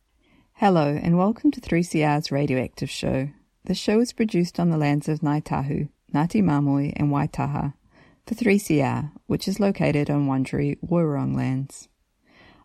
Hello, 0.61 0.99
and 1.01 1.17
welcome 1.17 1.51
to 1.51 1.61
3CR's 1.61 2.33
Radioactive 2.33 2.89
Show. 2.89 3.29
The 3.63 3.73
show 3.73 4.01
is 4.01 4.11
produced 4.11 4.59
on 4.59 4.69
the 4.69 4.77
lands 4.77 5.07
of 5.07 5.21
Ngāi 5.21 5.41
Tahu, 5.41 5.87
Ngāti 6.13 6.43
Māmoe, 6.43 6.91
and 6.97 7.09
Waitaha 7.09 7.73
for 8.27 8.35
3CR, 8.35 9.09
which 9.25 9.47
is 9.47 9.61
located 9.61 10.09
on 10.09 10.27
Wurundjeri 10.27 10.77
Woiwurrung 10.85 11.33
lands. 11.33 11.87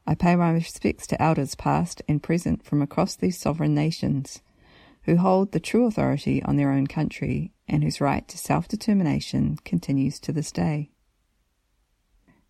I 0.08 0.16
pay 0.16 0.34
my 0.34 0.50
respects 0.50 1.06
to 1.06 1.22
elders 1.22 1.54
past 1.54 2.02
and 2.08 2.20
present 2.20 2.64
from 2.64 2.82
across 2.82 3.14
these 3.14 3.38
sovereign 3.38 3.76
nations 3.76 4.42
who 5.04 5.18
hold 5.18 5.52
the 5.52 5.60
true 5.60 5.86
authority 5.86 6.42
on 6.42 6.56
their 6.56 6.72
own 6.72 6.88
country 6.88 7.52
and 7.68 7.84
whose 7.84 8.00
right 8.00 8.26
to 8.26 8.36
self 8.36 8.66
determination 8.66 9.56
continues 9.64 10.18
to 10.18 10.32
this 10.32 10.50
day. 10.50 10.90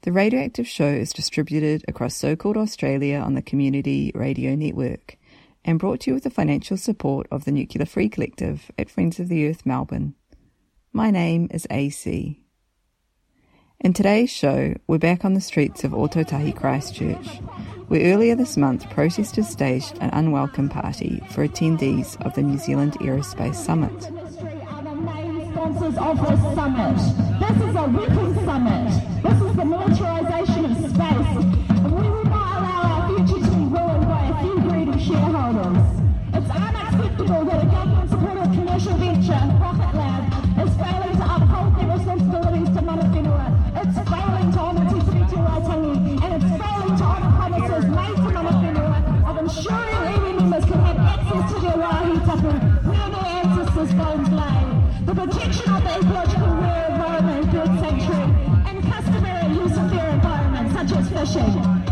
The 0.04 0.12
Radioactive 0.12 0.66
Show 0.66 0.88
is 0.88 1.12
distributed 1.12 1.84
across 1.86 2.16
so 2.16 2.34
called 2.34 2.56
Australia 2.56 3.18
on 3.18 3.34
the 3.34 3.42
Community 3.42 4.10
Radio 4.14 4.54
Network 4.54 5.18
and 5.64 5.78
brought 5.78 6.00
to 6.00 6.10
you 6.10 6.14
with 6.14 6.24
the 6.24 6.30
financial 6.30 6.76
support 6.76 7.26
of 7.30 7.44
the 7.44 7.52
Nuclear 7.52 7.86
Free 7.86 8.08
Collective 8.08 8.70
at 8.78 8.90
Friends 8.90 9.18
of 9.18 9.28
the 9.28 9.48
Earth 9.48 9.64
Melbourne. 9.64 10.14
My 10.92 11.10
name 11.10 11.48
is 11.50 11.66
AC. 11.70 12.44
In 13.80 13.92
today's 13.92 14.30
show, 14.30 14.74
we're 14.86 14.98
back 14.98 15.24
on 15.24 15.34
the 15.34 15.40
streets 15.40 15.84
of 15.84 15.92
Ōtautahi 15.92 16.54
Christchurch, 16.54 17.26
where 17.88 18.14
earlier 18.14 18.34
this 18.34 18.56
month 18.56 18.88
protesters 18.90 19.48
staged 19.48 19.98
an 20.00 20.10
unwelcome 20.12 20.68
party 20.68 21.22
for 21.30 21.46
attendees 21.46 22.20
of 22.24 22.34
the 22.34 22.42
New 22.42 22.58
Zealand 22.58 22.92
Aerospace 23.00 23.56
summit. 23.56 23.92
This 25.54 25.82
is 25.82 25.96
a 25.96 26.14
weapons 27.84 28.44
summit. 28.44 28.90
This 29.22 29.40
is 29.42 29.56
the 29.56 29.62
militarisation 29.64 30.53
sanctuary, 57.84 58.32
and 58.66 58.82
customary 58.90 59.54
use 59.54 59.76
of 59.76 59.90
their 59.90 60.08
environment, 60.08 60.72
such 60.72 60.92
as 60.92 61.08
fishing. 61.10 61.83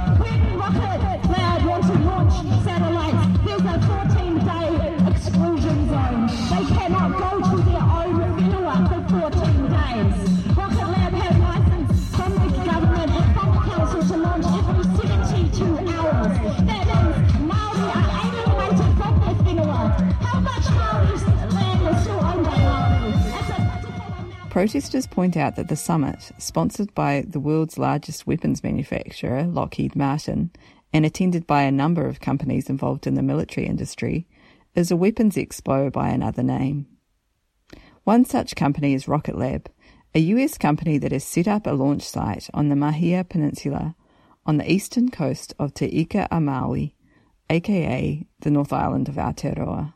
Protesters 24.53 25.07
point 25.07 25.35
out 25.35 25.57
that 25.57 25.69
the 25.69 25.77
summit, 25.77 26.31
sponsored 26.37 26.95
by 26.95 27.25
the 27.27 27.41
world's 27.41 27.79
largest 27.79 28.27
weapons 28.27 28.63
manufacturer, 28.63 29.45
Lockheed 29.45 29.97
Martin, 29.97 30.51
and 30.93 31.07
attended 31.07 31.47
by 31.47 31.63
a 31.63 31.73
number 31.73 32.07
of 32.07 32.21
companies 32.21 32.69
involved 32.69 33.07
in 33.07 33.15
the 33.15 33.23
military 33.23 33.67
industry, 33.67 34.29
is 34.75 34.91
a 34.91 34.95
weapons 34.97 35.37
expo 35.37 35.91
by 35.91 36.11
another 36.11 36.43
name. 36.43 36.87
One 38.05 38.27
such 38.27 38.55
company 38.55 38.93
is 38.93 39.09
Rocket 39.09 39.39
Lab, 39.39 39.71
a 40.15 40.19
US 40.19 40.59
company 40.59 40.99
that 40.99 41.13
has 41.13 41.25
set 41.25 41.49
up 41.49 41.67
a 41.67 41.71
launch 41.71 42.03
site 42.03 42.51
on 42.53 42.69
the 42.69 42.77
Mahia 42.77 43.27
Peninsula 43.27 43.97
on 44.45 44.59
the 44.59 44.71
eastern 44.71 45.11
coast 45.11 45.55
of 45.59 45.73
Te 45.73 45.87
Ika 45.87 46.29
a 46.31 46.43
Maui, 46.43 46.95
aka 47.49 48.27
the 48.41 48.51
North 48.51 48.75
Island 48.75 49.09
of 49.09 49.15
Aotearoa. 49.15 49.95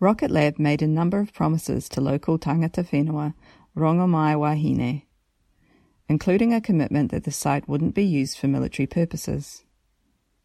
Rocket 0.00 0.30
Lab 0.30 0.58
made 0.58 0.82
a 0.82 0.86
number 0.86 1.20
of 1.20 1.32
promises 1.32 1.88
to 1.90 2.00
local 2.00 2.38
tangata 2.38 2.84
whenua, 2.84 3.34
Rongomaiwahine, 3.76 5.02
including 6.08 6.52
a 6.52 6.60
commitment 6.60 7.10
that 7.10 7.24
the 7.24 7.30
site 7.30 7.68
wouldn't 7.68 7.94
be 7.94 8.04
used 8.04 8.38
for 8.38 8.48
military 8.48 8.86
purposes. 8.86 9.64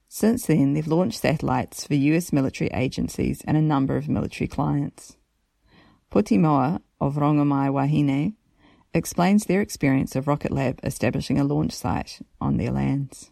Since 0.07 0.45
then, 0.45 0.73
they've 0.73 0.87
launched 0.87 1.19
satellites 1.19 1.85
for 1.85 1.93
US 1.93 2.33
military 2.33 2.69
agencies 2.71 3.43
and 3.45 3.57
a 3.57 3.61
number 3.61 3.97
of 3.97 4.09
military 4.09 4.47
clients. 4.47 5.17
Puti 6.11 6.39
Moa 6.39 6.81
of 6.99 7.15
Rongomaiwahine 7.15 8.33
explains 8.93 9.45
their 9.45 9.61
experience 9.61 10.15
of 10.15 10.27
Rocket 10.27 10.51
Lab 10.51 10.79
establishing 10.83 11.39
a 11.39 11.43
launch 11.43 11.73
site 11.73 12.19
on 12.41 12.57
their 12.57 12.71
lands. 12.71 13.29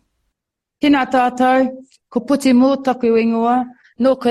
Tēnā 0.82 1.10
tātou, 1.10 1.72
ko 2.10 2.20
puti 2.20 2.54
mō 2.54 2.84
taku 2.84 3.16
ingoa, 3.18 3.66
nō 4.00 4.20
ka 4.22 4.30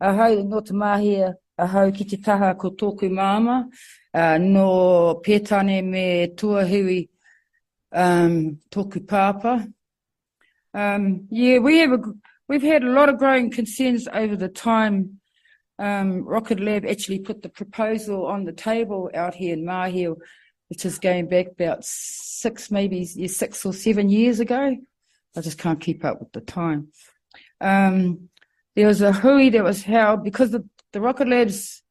nō 0.00 0.64
te 0.64 0.72
mahia, 0.72 1.34
a 1.58 1.66
hau 1.66 1.90
ki 1.90 2.04
te 2.04 2.16
taha 2.16 2.54
ko 2.54 2.70
tōku 2.70 3.10
māma, 3.10 3.68
uh, 4.14 4.38
nō 4.38 5.22
pētane 5.22 5.84
me 5.84 6.28
tuahui 6.28 7.08
um, 7.92 8.58
tōku 8.70 9.04
pāpa. 9.06 9.72
Um, 10.72 11.26
yeah, 11.30 11.58
we 11.58 11.78
have 11.78 11.92
a, 11.92 11.98
we've 12.48 12.62
had 12.62 12.82
a 12.82 12.90
lot 12.90 13.08
of 13.08 13.18
growing 13.18 13.50
concerns 13.50 14.08
over 14.12 14.36
the 14.36 14.48
time. 14.48 15.20
Um, 15.78 16.24
Rocket 16.24 16.60
Lab 16.60 16.84
actually 16.84 17.20
put 17.20 17.42
the 17.42 17.48
proposal 17.48 18.26
on 18.26 18.44
the 18.44 18.52
table 18.52 19.10
out 19.14 19.34
here 19.34 19.54
in 19.54 19.64
Mahia, 19.64 20.14
which 20.68 20.84
is 20.84 20.98
going 20.98 21.28
back 21.28 21.48
about 21.48 21.84
six, 21.84 22.70
maybe 22.70 23.04
six 23.04 23.64
or 23.64 23.72
seven 23.72 24.08
years 24.08 24.40
ago. 24.40 24.76
I 25.36 25.40
just 25.40 25.58
can't 25.58 25.80
keep 25.80 26.04
up 26.04 26.20
with 26.20 26.32
the 26.32 26.40
time. 26.40 26.88
Um, 27.60 28.29
there 28.76 28.86
was 28.86 29.02
a 29.02 29.12
hui 29.12 29.50
that 29.50 29.64
was 29.64 29.82
held 29.82 30.24
because 30.24 30.50
the, 30.50 30.64
the 30.92 31.00
Rocket 31.00 31.28
Lab's 31.28 31.82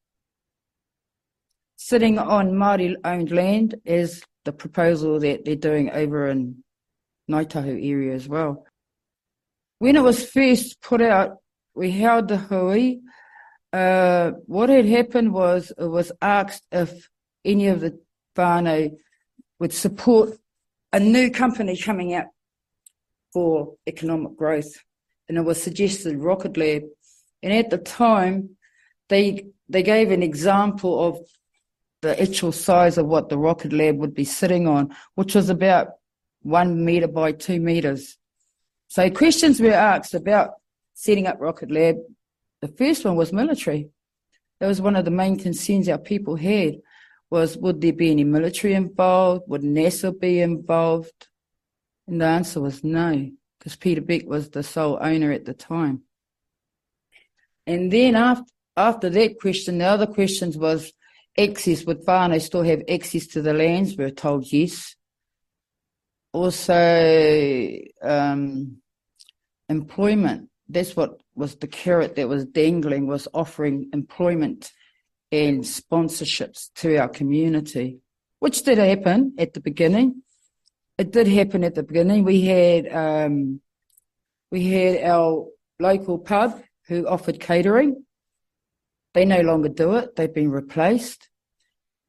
sitting 1.76 2.18
on 2.18 2.52
Māori 2.52 2.94
owned 3.04 3.30
land 3.30 3.74
is 3.84 4.22
the 4.44 4.52
proposal 4.52 5.20
that 5.20 5.44
they're 5.44 5.56
doing 5.56 5.90
over 5.90 6.28
in 6.28 6.62
Ngāi 7.30 7.48
Tahu 7.48 7.70
area 7.82 8.14
as 8.14 8.28
well. 8.28 8.66
When 9.78 9.96
it 9.96 10.02
was 10.02 10.24
first 10.24 10.80
put 10.82 11.00
out, 11.00 11.38
we 11.74 11.90
held 11.90 12.28
the 12.28 12.36
hui. 12.36 13.00
Uh, 13.72 14.32
what 14.46 14.68
had 14.68 14.86
happened 14.86 15.32
was 15.32 15.72
it 15.78 15.86
was 15.86 16.12
asked 16.20 16.64
if 16.72 17.08
any 17.44 17.68
of 17.68 17.80
the 17.80 17.98
whānau 18.36 18.90
would 19.58 19.72
support 19.72 20.30
a 20.92 21.00
new 21.00 21.30
company 21.30 21.76
coming 21.76 22.14
out 22.14 22.26
for 23.32 23.74
economic 23.86 24.36
growth. 24.36 24.72
And 25.30 25.38
it 25.38 25.42
was 25.42 25.62
suggested 25.62 26.16
Rocket 26.16 26.56
Lab. 26.56 26.82
And 27.40 27.52
at 27.52 27.70
the 27.70 27.78
time, 27.78 28.56
they 29.08 29.46
they 29.68 29.84
gave 29.84 30.10
an 30.10 30.24
example 30.24 31.06
of 31.06 31.20
the 32.02 32.20
actual 32.20 32.50
size 32.50 32.98
of 32.98 33.06
what 33.06 33.28
the 33.28 33.38
Rocket 33.38 33.72
Lab 33.72 33.96
would 33.98 34.12
be 34.12 34.24
sitting 34.24 34.66
on, 34.66 34.92
which 35.14 35.36
was 35.36 35.48
about 35.48 35.90
one 36.42 36.84
meter 36.84 37.06
by 37.06 37.30
two 37.30 37.60
meters. 37.60 38.18
So 38.88 39.08
questions 39.08 39.60
were 39.60 39.70
asked 39.70 40.14
about 40.14 40.54
setting 40.94 41.28
up 41.28 41.40
Rocket 41.40 41.70
Lab. 41.70 41.98
The 42.60 42.66
first 42.66 43.04
one 43.04 43.14
was 43.14 43.32
military. 43.32 43.88
That 44.58 44.66
was 44.66 44.82
one 44.82 44.96
of 44.96 45.04
the 45.04 45.12
main 45.12 45.38
concerns 45.38 45.88
our 45.88 45.98
people 45.98 46.34
had 46.34 46.80
was 47.30 47.56
would 47.56 47.80
there 47.80 47.92
be 47.92 48.10
any 48.10 48.24
military 48.24 48.74
involved? 48.74 49.44
Would 49.46 49.62
NASA 49.62 50.10
be 50.18 50.40
involved? 50.40 51.28
And 52.08 52.20
the 52.20 52.26
answer 52.26 52.60
was 52.60 52.82
no, 52.82 53.30
because 53.60 53.76
Peter 53.76 54.00
Beck 54.00 54.26
was 54.26 54.48
the 54.48 54.62
sole 54.62 54.98
owner 55.00 55.30
at 55.32 55.44
the 55.44 55.52
time. 55.52 56.02
And 57.66 57.92
then 57.92 58.16
after, 58.16 58.50
after 58.76 59.10
that 59.10 59.38
question, 59.38 59.78
the 59.78 59.84
other 59.84 60.06
questions 60.06 60.56
was 60.56 60.92
access. 61.38 61.84
Would 61.84 62.06
whānau 62.06 62.40
still 62.40 62.62
have 62.62 62.82
access 62.88 63.26
to 63.28 63.42
the 63.42 63.52
lands? 63.52 63.96
We 63.96 64.04
were 64.04 64.10
told 64.10 64.50
yes. 64.50 64.96
Also, 66.32 67.78
um, 68.02 68.78
employment. 69.68 70.48
That's 70.68 70.96
what 70.96 71.20
was 71.34 71.56
the 71.56 71.66
carrot 71.66 72.16
that 72.16 72.28
was 72.28 72.46
dangling, 72.46 73.06
was 73.06 73.28
offering 73.34 73.90
employment 73.92 74.72
and 75.30 75.62
sponsorships 75.62 76.70
to 76.76 76.96
our 76.96 77.08
community, 77.08 77.98
which 78.38 78.62
did 78.62 78.78
happen 78.78 79.34
at 79.38 79.52
the 79.52 79.60
beginning. 79.60 80.22
It 81.00 81.12
did 81.12 81.28
happen 81.28 81.64
at 81.64 81.74
the 81.74 81.82
beginning. 81.82 82.24
We 82.24 82.42
had 82.42 82.86
um, 82.92 83.62
we 84.50 84.68
had 84.70 85.02
our 85.02 85.46
local 85.78 86.18
pub 86.18 86.62
who 86.88 87.08
offered 87.08 87.40
catering. 87.40 88.04
They 89.14 89.24
no 89.24 89.40
longer 89.40 89.70
do 89.70 89.94
it. 89.94 90.14
They've 90.14 90.34
been 90.34 90.50
replaced. 90.50 91.30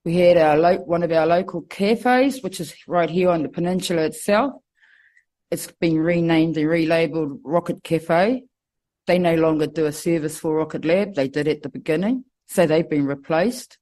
We 0.03 0.17
had 0.17 0.35
our 0.35 0.57
lo- 0.57 0.83
one 0.85 1.03
of 1.03 1.11
our 1.13 1.25
local 1.25 1.61
cafes, 1.61 2.43
which 2.43 2.59
is 2.59 2.75
right 2.85 3.09
here 3.09 3.29
on 3.29 3.43
the 3.43 3.47
peninsula 3.47 4.01
itself. 4.01 4.55
It's 5.51 5.71
been 5.71 5.97
renamed 5.97 6.57
and 6.57 6.67
relabeled 6.67 7.39
Rocket 7.45 7.85
Cafe. 7.85 8.43
They 9.07 9.19
no 9.19 9.35
longer 9.35 9.67
do 9.67 9.85
a 9.85 9.93
service 9.93 10.37
for 10.37 10.57
Rocket 10.57 10.83
Lab. 10.83 11.15
They 11.15 11.29
did 11.29 11.47
at 11.47 11.61
the 11.61 11.69
beginning. 11.69 12.25
So 12.47 12.67
they've 12.67 12.89
been 12.89 13.05
replaced. 13.05 13.77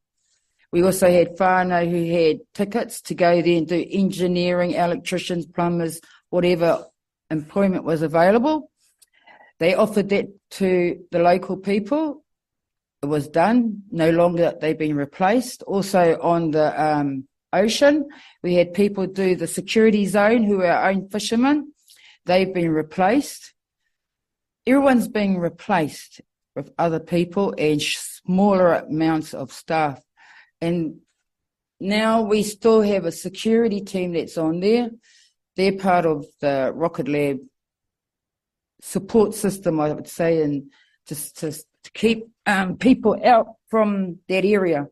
We 0.72 0.84
also 0.84 1.12
had 1.12 1.36
whānau 1.38 1.90
who 1.90 2.06
had 2.12 2.40
tickets 2.54 3.02
to 3.04 3.16
go 3.16 3.42
there 3.42 3.58
and 3.58 3.68
do 3.68 3.86
engineering, 3.90 4.72
electricians, 4.72 5.48
plumbers, 5.48 6.00
whatever 6.30 6.86
employment 7.30 7.84
was 7.84 8.02
available. 8.02 8.72
They 9.60 9.74
offered 9.74 10.10
that 10.10 10.28
to 10.52 11.04
the 11.12 11.20
local 11.20 11.58
people. 11.58 12.24
It 13.02 13.08
was 13.08 13.28
done. 13.28 13.84
No 13.92 14.10
longer 14.12 14.54
they've 14.60 14.78
been 14.78 14.96
replaced. 14.96 15.64
Also 15.64 16.20
on 16.22 16.52
the 16.52 16.82
um, 16.82 17.28
ocean, 17.52 18.08
we 18.44 18.56
had 18.56 18.74
people 18.74 19.08
do 19.08 19.36
the 19.36 19.48
security 19.48 20.06
zone 20.06 20.44
who 20.44 20.58
were 20.58 20.72
our 20.72 20.90
own 20.92 21.10
fishermen. 21.10 21.74
They've 22.26 22.54
been 22.54 22.72
replaced. 22.72 23.54
Everyone's 24.68 25.08
being 25.08 25.40
replaced 25.40 26.22
with 26.56 26.72
other 26.78 27.00
people 27.00 27.56
and 27.58 27.82
smaller 27.82 28.76
amounts 28.76 29.34
of 29.34 29.52
staff. 29.52 30.02
And 30.62 31.00
now 31.80 32.22
we 32.22 32.44
still 32.44 32.82
have 32.82 33.06
a 33.06 33.12
security 33.12 33.82
team 33.82 34.14
that's 34.14 34.38
on 34.38 34.60
there. 34.60 34.90
They're 35.56 35.78
part 35.78 36.06
of 36.06 36.26
the 36.42 36.72
Rocket 36.74 37.08
Lab 37.08 37.40
support 38.82 39.34
system, 39.34 39.80
I 39.80 39.92
would 39.92 40.08
say, 40.08 40.42
and 40.42 40.72
just 41.08 41.38
to, 41.40 41.52
to 41.52 41.92
keep 41.94 42.28
um, 42.46 42.78
people 42.78 43.20
out 43.24 43.56
from 43.70 44.20
that 44.28 44.46
area. 44.46 44.88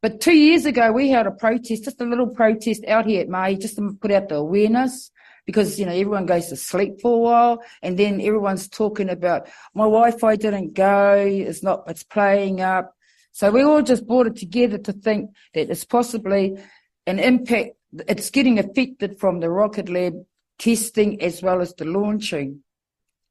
But 0.00 0.20
two 0.20 0.34
years 0.34 0.64
ago, 0.64 0.92
we 0.92 1.08
had 1.08 1.26
a 1.26 1.32
protest, 1.32 1.84
just 1.84 2.00
a 2.00 2.04
little 2.04 2.28
protest 2.28 2.84
out 2.86 3.06
here 3.06 3.22
at 3.22 3.28
Mahi, 3.28 3.56
just 3.56 3.76
to 3.76 3.96
put 4.00 4.12
out 4.12 4.28
the 4.28 4.36
awareness 4.36 5.10
because, 5.44 5.78
you 5.80 5.86
know, 5.86 5.92
everyone 5.92 6.26
goes 6.26 6.48
to 6.48 6.56
sleep 6.56 7.00
for 7.00 7.14
a 7.14 7.18
while 7.18 7.62
and 7.82 7.98
then 7.98 8.20
everyone's 8.20 8.68
talking 8.68 9.08
about 9.08 9.48
my 9.74 9.84
Wi-Fi 9.84 10.36
didn't 10.36 10.74
go, 10.74 11.14
it's 11.26 11.62
not, 11.62 11.84
it's 11.88 12.04
playing 12.04 12.60
up. 12.60 12.94
So 13.38 13.52
we 13.52 13.62
all 13.62 13.82
just 13.82 14.04
brought 14.04 14.26
it 14.26 14.34
together 14.34 14.78
to 14.78 14.92
think 14.92 15.30
that 15.54 15.70
it's 15.70 15.84
possibly 15.84 16.58
an 17.06 17.20
impact, 17.20 17.76
it's 18.08 18.30
getting 18.30 18.58
affected 18.58 19.20
from 19.20 19.38
the 19.38 19.48
Rocket 19.48 19.88
Lab 19.88 20.14
testing 20.58 21.22
as 21.22 21.40
well 21.40 21.60
as 21.60 21.72
the 21.72 21.84
launching. 21.84 22.64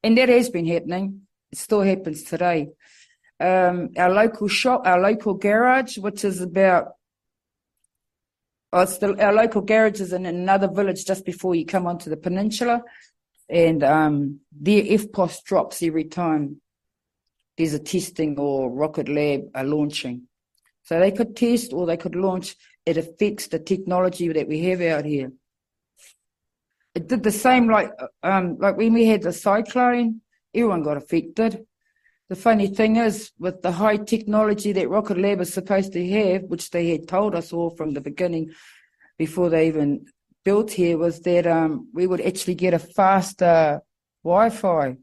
And 0.02 0.18
that 0.18 0.30
has 0.30 0.50
been 0.50 0.66
happening. 0.66 1.24
It 1.52 1.58
still 1.58 1.82
happens 1.82 2.24
today. 2.24 2.70
Um, 3.42 3.90
our 3.98 4.10
local 4.10 4.48
shop, 4.48 4.84
our 4.86 5.02
local 5.02 5.34
garage, 5.34 5.98
which 5.98 6.24
is 6.24 6.40
about, 6.40 6.94
oh, 8.72 8.86
the, 8.86 9.22
our 9.22 9.34
local 9.34 9.62
garage 9.62 10.00
is 10.00 10.14
in 10.14 10.26
another 10.26 10.70
village 10.70 11.04
just 11.04 11.26
before 11.26 11.54
you 11.54 11.66
come 11.66 11.86
onto 11.86 12.10
the 12.10 12.16
peninsula. 12.16 12.82
And 13.50 13.84
um, 13.84 14.40
their 14.58 14.84
EFTPOS 14.84 15.44
drops 15.44 15.84
every 15.84 16.06
time 16.06 16.62
there's 17.58 17.74
a 17.74 17.80
testing 17.80 18.38
or 18.38 18.72
rocket 18.72 19.10
lab 19.10 19.42
are 19.56 19.64
launching. 19.64 20.28
So 20.84 21.00
they 21.00 21.12
could 21.12 21.36
test 21.36 21.74
or 21.74 21.86
they 21.86 21.98
could 21.98 22.16
launch. 22.16 22.56
It 22.86 22.98
affects 22.98 23.48
the 23.48 23.60
technology 23.60 24.32
that 24.32 24.48
we 24.48 24.64
have 24.66 24.82
out 24.82 25.06
here. 25.06 25.32
It 26.96 27.08
did 27.08 27.24
the 27.24 27.32
same 27.32 27.70
like 27.70 27.92
um, 28.24 28.58
like 28.58 28.78
when 28.78 28.94
we 28.94 29.06
had 29.06 29.24
the 29.24 29.34
cyclone, 29.34 30.22
everyone 30.54 30.84
got 30.84 30.98
affected. 30.98 31.66
The 32.30 32.36
funny 32.36 32.68
thing 32.68 32.98
is, 32.98 33.32
with 33.40 33.62
the 33.62 33.72
high 33.72 33.98
technology 33.98 34.74
that 34.74 34.90
Rocket 34.90 35.18
Lab 35.18 35.40
is 35.40 35.54
supposed 35.54 35.94
to 35.94 36.10
have, 36.10 36.44
which 36.44 36.72
they 36.72 36.90
had 36.90 37.08
told 37.08 37.36
us 37.36 37.54
all 37.54 37.70
from 37.70 37.94
the 37.94 38.02
beginning, 38.02 38.52
before 39.18 39.50
they 39.50 39.68
even 39.68 40.08
built 40.44 40.72
here, 40.72 40.98
was 40.98 41.22
that 41.22 41.48
um, 41.48 41.90
we 41.94 42.08
would 42.08 42.22
actually 42.22 42.56
get 42.56 42.74
a 42.74 42.80
faster 42.80 43.82
Wi-Fi 44.24 44.98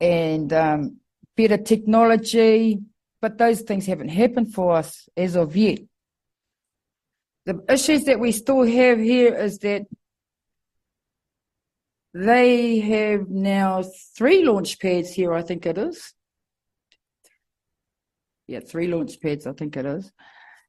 and 0.00 0.52
um, 0.52 1.00
better 1.36 1.56
technology. 1.56 2.80
But 3.20 3.38
those 3.38 3.62
things 3.62 3.86
haven't 3.86 4.08
happened 4.08 4.52
for 4.52 4.72
us 4.72 5.08
as 5.16 5.36
of 5.36 5.56
yet. 5.56 5.78
The 7.46 7.64
issues 7.68 8.04
that 8.04 8.20
we 8.20 8.32
still 8.32 8.64
have 8.64 8.98
here 8.98 9.34
is 9.34 9.58
that 9.58 9.82
they 12.14 12.78
have 12.78 13.28
now 13.28 13.82
three 14.16 14.44
launch 14.44 14.78
pads 14.78 15.12
here, 15.12 15.32
I 15.34 15.42
think 15.42 15.66
it 15.66 15.76
is. 15.76 16.14
Yeah, 18.46 18.60
three 18.60 18.86
launch 18.86 19.20
pads, 19.20 19.46
I 19.46 19.52
think 19.52 19.76
it 19.76 19.84
is. 19.84 20.12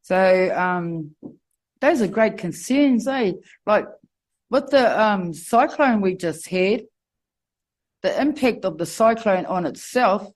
So 0.02 0.52
um, 0.56 1.16
those 1.82 2.02
are 2.02 2.08
great 2.08 2.38
concerns, 2.38 3.08
eh? 3.08 3.34
Like 3.66 3.86
with 4.50 4.70
the 4.70 5.02
um, 5.02 5.34
cyclone 5.34 6.02
we 6.02 6.16
just 6.16 6.48
had, 6.48 6.84
the 8.02 8.22
impact 8.22 8.66
of 8.66 8.78
the 8.78 8.86
cyclone 8.86 9.46
on 9.46 9.66
itself, 9.66 10.28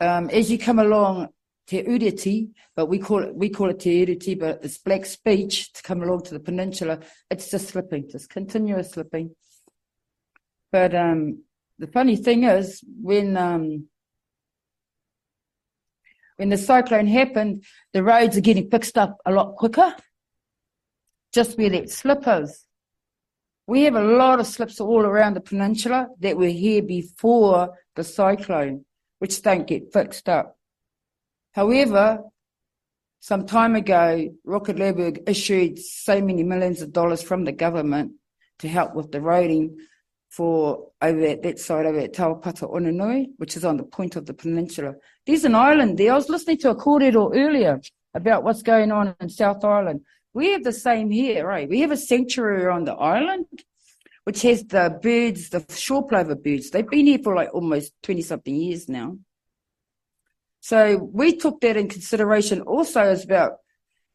um, 0.00 0.30
as 0.30 0.50
you 0.50 0.58
come 0.58 0.78
along 0.78 1.28
Te 1.66 1.82
Ureti, 1.82 2.50
but 2.76 2.86
we 2.86 2.98
call 2.98 3.22
it 3.22 3.34
we 3.34 3.48
call 3.48 3.70
it 3.70 3.80
Te 3.80 4.06
Ureti, 4.06 4.38
but 4.38 4.60
it's 4.62 4.78
Black's 4.78 5.16
Beach 5.16 5.72
to 5.72 5.82
come 5.82 6.02
along 6.02 6.22
to 6.24 6.34
the 6.34 6.40
peninsula. 6.40 7.00
It's 7.30 7.50
just 7.50 7.68
slipping, 7.68 8.08
just 8.08 8.30
continuous 8.30 8.92
slipping. 8.92 9.34
But 10.70 10.94
um, 10.94 11.42
the 11.78 11.86
funny 11.86 12.16
thing 12.16 12.44
is, 12.44 12.82
when 13.02 13.36
um, 13.36 13.88
when 16.36 16.50
the 16.50 16.58
cyclone 16.58 17.06
happened, 17.06 17.64
the 17.92 18.02
roads 18.02 18.36
are 18.36 18.42
getting 18.42 18.70
fixed 18.70 18.96
up 18.96 19.18
a 19.26 19.32
lot 19.32 19.56
quicker. 19.56 19.94
Just 21.32 21.58
where 21.58 21.70
that 21.70 21.90
slip 21.90 22.22
is. 22.26 22.64
We 23.66 23.82
have 23.82 23.96
a 23.96 24.02
lot 24.04 24.38
of 24.38 24.46
slips 24.46 24.80
all 24.80 25.00
around 25.00 25.34
the 25.34 25.40
peninsula 25.40 26.08
that 26.20 26.36
were 26.36 26.46
here 26.46 26.82
before 26.82 27.74
the 27.96 28.04
cyclone, 28.04 28.85
which 29.18 29.42
don't 29.42 29.66
get 29.66 29.92
fixed 29.92 30.28
up. 30.28 30.56
However, 31.52 32.22
some 33.20 33.46
time 33.46 33.74
ago, 33.74 34.28
Rocket 34.44 34.78
Lab 34.78 35.18
issued 35.26 35.78
so 35.78 36.20
many 36.20 36.42
millions 36.42 36.82
of 36.82 36.92
dollars 36.92 37.22
from 37.22 37.44
the 37.44 37.52
government 37.52 38.12
to 38.58 38.68
help 38.68 38.94
with 38.94 39.10
the 39.10 39.18
roading 39.18 39.76
for 40.28 40.90
over 41.00 41.24
at 41.24 41.42
that 41.42 41.58
side 41.58 41.86
over 41.86 41.98
at 41.98 42.12
Tauapata 42.12 42.70
Onunui, 42.70 43.28
which 43.38 43.56
is 43.56 43.64
on 43.64 43.78
the 43.78 43.84
point 43.84 44.16
of 44.16 44.26
the 44.26 44.34
peninsula. 44.34 44.94
There's 45.26 45.44
an 45.44 45.54
island 45.54 45.98
there. 45.98 46.12
I 46.12 46.16
was 46.16 46.28
listening 46.28 46.58
to 46.58 46.70
a 46.70 46.76
kōrero 46.76 47.34
earlier 47.34 47.80
about 48.14 48.44
what's 48.44 48.62
going 48.62 48.92
on 48.92 49.14
in 49.20 49.28
South 49.28 49.64
Island. 49.64 50.02
We 50.34 50.52
have 50.52 50.64
the 50.64 50.72
same 50.72 51.10
here, 51.10 51.46
right? 51.46 51.68
We 51.68 51.80
have 51.80 51.90
a 51.90 51.96
sanctuary 51.96 52.66
on 52.70 52.84
the 52.84 52.94
island, 52.94 53.46
which 54.26 54.42
has 54.42 54.64
the 54.64 54.98
birds, 55.00 55.50
the 55.50 55.64
shore 55.72 56.04
plover 56.04 56.34
birds. 56.34 56.70
They've 56.70 56.88
been 56.88 57.06
here 57.06 57.20
for 57.22 57.36
like 57.36 57.54
almost 57.54 57.92
20 58.02 58.22
something 58.22 58.56
years 58.56 58.88
now. 58.88 59.18
So 60.58 60.96
we 60.96 61.36
took 61.36 61.60
that 61.60 61.76
in 61.76 61.88
consideration 61.88 62.60
also 62.62 63.02
as 63.02 63.22
about 63.22 63.52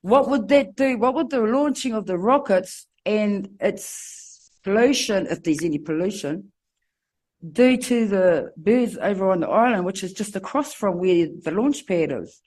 what 0.01 0.27
would 0.29 0.49
that 0.49 0.75
do? 0.75 0.97
What 0.97 1.15
would 1.15 1.29
the 1.29 1.39
launching 1.39 1.93
of 1.93 2.07
the 2.07 2.17
rockets 2.17 2.87
and 3.05 3.51
its 3.61 4.51
pollution, 4.65 5.27
if 5.27 5.43
there's 5.43 5.63
any 5.63 5.79
pollution, 5.79 6.51
due 7.49 7.77
to 7.77 8.05
the 8.05 8.51
birds 8.57 8.97
over 8.97 9.31
on 9.31 9.39
the 9.39 9.47
island, 9.47 9.85
which 9.85 10.03
is 10.03 10.11
just 10.11 10.35
across 10.35 10.73
from 10.73 10.99
where 10.99 11.27
the 11.41 11.51
launch 11.51 11.87
pad 11.87 12.11
is. 12.11 12.41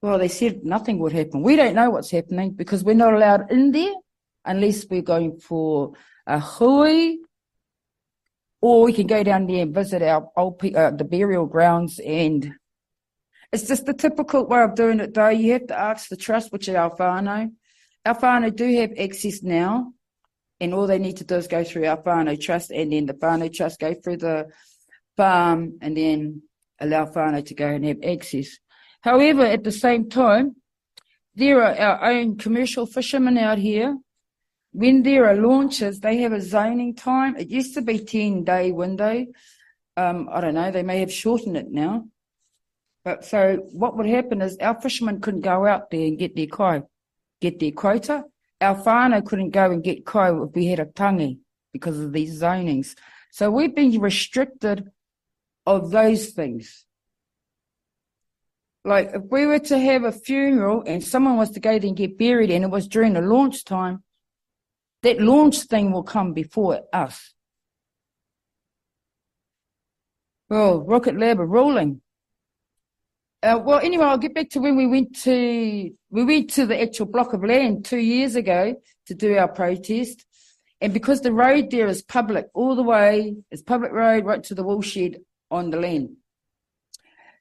Well, 0.00 0.20
they 0.20 0.28
said 0.28 0.64
nothing 0.64 1.00
would 1.00 1.12
happen. 1.12 1.42
We 1.42 1.56
don't 1.56 1.74
know 1.74 1.90
what's 1.90 2.12
happening 2.12 2.52
because 2.52 2.84
we're 2.84 2.94
not 2.94 3.12
allowed 3.12 3.50
in 3.50 3.72
there 3.72 3.94
unless 4.44 4.86
we're 4.88 5.02
going 5.02 5.40
for 5.40 5.94
a 6.26 6.38
hui, 6.38 7.18
or 8.60 8.84
we 8.84 8.92
can 8.92 9.06
go 9.06 9.22
down 9.22 9.46
there 9.46 9.62
and 9.62 9.74
visit 9.74 10.02
our 10.02 10.28
old 10.36 10.64
uh, 10.74 10.90
the 10.90 11.04
burial 11.04 11.46
grounds. 11.46 11.98
And 11.98 12.54
it's 13.52 13.66
just 13.66 13.86
the 13.86 13.94
typical 13.94 14.46
way 14.46 14.62
of 14.62 14.74
doing 14.74 15.00
it, 15.00 15.14
though. 15.14 15.28
You 15.28 15.52
have 15.52 15.66
to 15.68 15.78
ask 15.78 16.08
the 16.08 16.16
trust, 16.16 16.52
which 16.52 16.68
is. 16.68 16.74
Our 18.04 18.16
whānau 18.16 18.56
do 18.56 18.76
have 18.80 18.90
access 18.98 19.42
now 19.42 19.92
and 20.62 20.74
all 20.74 20.86
they 20.86 20.98
need 20.98 21.16
to 21.16 21.24
do 21.24 21.34
is 21.34 21.48
go 21.48 21.64
through 21.64 21.82
whānau 21.82 22.40
trust 22.40 22.70
and 22.70 22.92
then 22.92 23.06
the 23.06 23.14
whānau 23.14 23.52
trust 23.52 23.80
go 23.80 23.94
through 23.94 24.16
the 24.16 24.48
farm 25.16 25.78
and 25.80 25.96
then 25.96 26.42
allow 26.80 27.04
whānau 27.04 27.44
to 27.44 27.54
go 27.54 27.66
and 27.66 27.84
have 27.84 27.98
access. 28.04 28.58
However, 29.02 29.42
at 29.42 29.64
the 29.64 29.72
same 29.72 30.08
time, 30.08 30.54
there 31.34 31.62
are 31.62 31.74
our 31.74 32.10
own 32.12 32.36
commercial 32.36 32.86
fishermen 32.86 33.38
out 33.38 33.58
here 33.58 33.96
when 34.72 35.02
there 35.02 35.28
are 35.28 35.34
launches, 35.34 36.00
they 36.00 36.18
have 36.18 36.32
a 36.32 36.40
zoning 36.40 36.94
time. 36.94 37.36
It 37.36 37.48
used 37.48 37.74
to 37.74 37.82
be 37.82 37.98
10 37.98 38.44
day 38.44 38.72
window. 38.72 39.26
Um, 39.96 40.28
I 40.32 40.40
don't 40.40 40.54
know, 40.54 40.70
they 40.70 40.82
may 40.82 41.00
have 41.00 41.12
shortened 41.12 41.56
it 41.56 41.70
now. 41.70 42.06
But 43.04 43.24
so 43.24 43.56
what 43.72 43.96
would 43.96 44.06
happen 44.06 44.40
is 44.40 44.56
our 44.58 44.80
fishermen 44.80 45.20
couldn't 45.20 45.40
go 45.40 45.66
out 45.66 45.90
there 45.90 46.06
and 46.06 46.18
get 46.18 46.34
their 46.34 46.46
kai, 46.46 46.82
get 47.40 47.60
their 47.60 47.72
quota. 47.72 48.24
Our 48.60 48.76
whānau 48.76 49.26
couldn't 49.26 49.50
go 49.50 49.70
and 49.70 49.82
get 49.82 50.06
kai 50.06 50.30
if 50.30 50.54
we 50.54 50.66
had 50.66 50.78
a 50.78 50.86
tangi 50.86 51.38
because 51.72 51.98
of 51.98 52.12
these 52.12 52.40
zonings. 52.40 52.94
So 53.30 53.50
we've 53.50 53.74
been 53.74 54.00
restricted 54.00 54.90
of 55.66 55.90
those 55.90 56.28
things. 56.28 56.86
Like 58.84 59.10
if 59.14 59.22
we 59.30 59.46
were 59.46 59.58
to 59.58 59.78
have 59.78 60.04
a 60.04 60.12
funeral 60.12 60.82
and 60.86 61.04
someone 61.04 61.36
was 61.36 61.50
to 61.50 61.60
go 61.60 61.78
there 61.78 61.88
and 61.88 61.96
get 61.96 62.18
buried 62.18 62.50
and 62.50 62.64
it 62.64 62.70
was 62.70 62.88
during 62.88 63.12
the 63.12 63.20
launch 63.20 63.64
time, 63.64 64.02
that 65.02 65.20
launch 65.20 65.62
thing 65.62 65.92
will 65.92 66.02
come 66.02 66.32
before 66.32 66.82
us. 66.92 67.34
Well, 70.48 70.82
Rocket 70.82 71.18
Lab 71.18 71.40
are 71.40 71.46
ruling. 71.46 72.02
Uh, 73.42 73.58
well, 73.64 73.80
anyway, 73.80 74.04
I'll 74.04 74.18
get 74.18 74.34
back 74.34 74.50
to 74.50 74.60
when 74.60 74.76
we 74.76 74.86
went 74.86 75.18
to 75.22 75.90
we 76.10 76.24
went 76.24 76.50
to 76.50 76.66
the 76.66 76.80
actual 76.80 77.06
block 77.06 77.32
of 77.32 77.42
land 77.42 77.84
two 77.84 77.98
years 77.98 78.36
ago 78.36 78.76
to 79.06 79.14
do 79.14 79.36
our 79.36 79.48
protest, 79.48 80.24
and 80.80 80.92
because 80.92 81.22
the 81.22 81.32
road 81.32 81.70
there 81.70 81.88
is 81.88 82.02
public 82.02 82.46
all 82.54 82.76
the 82.76 82.84
way, 82.84 83.34
it's 83.50 83.62
public 83.62 83.90
road 83.90 84.24
right 84.24 84.44
to 84.44 84.54
the 84.54 84.62
woolshed 84.62 85.16
on 85.50 85.70
the 85.70 85.78
land. 85.78 86.16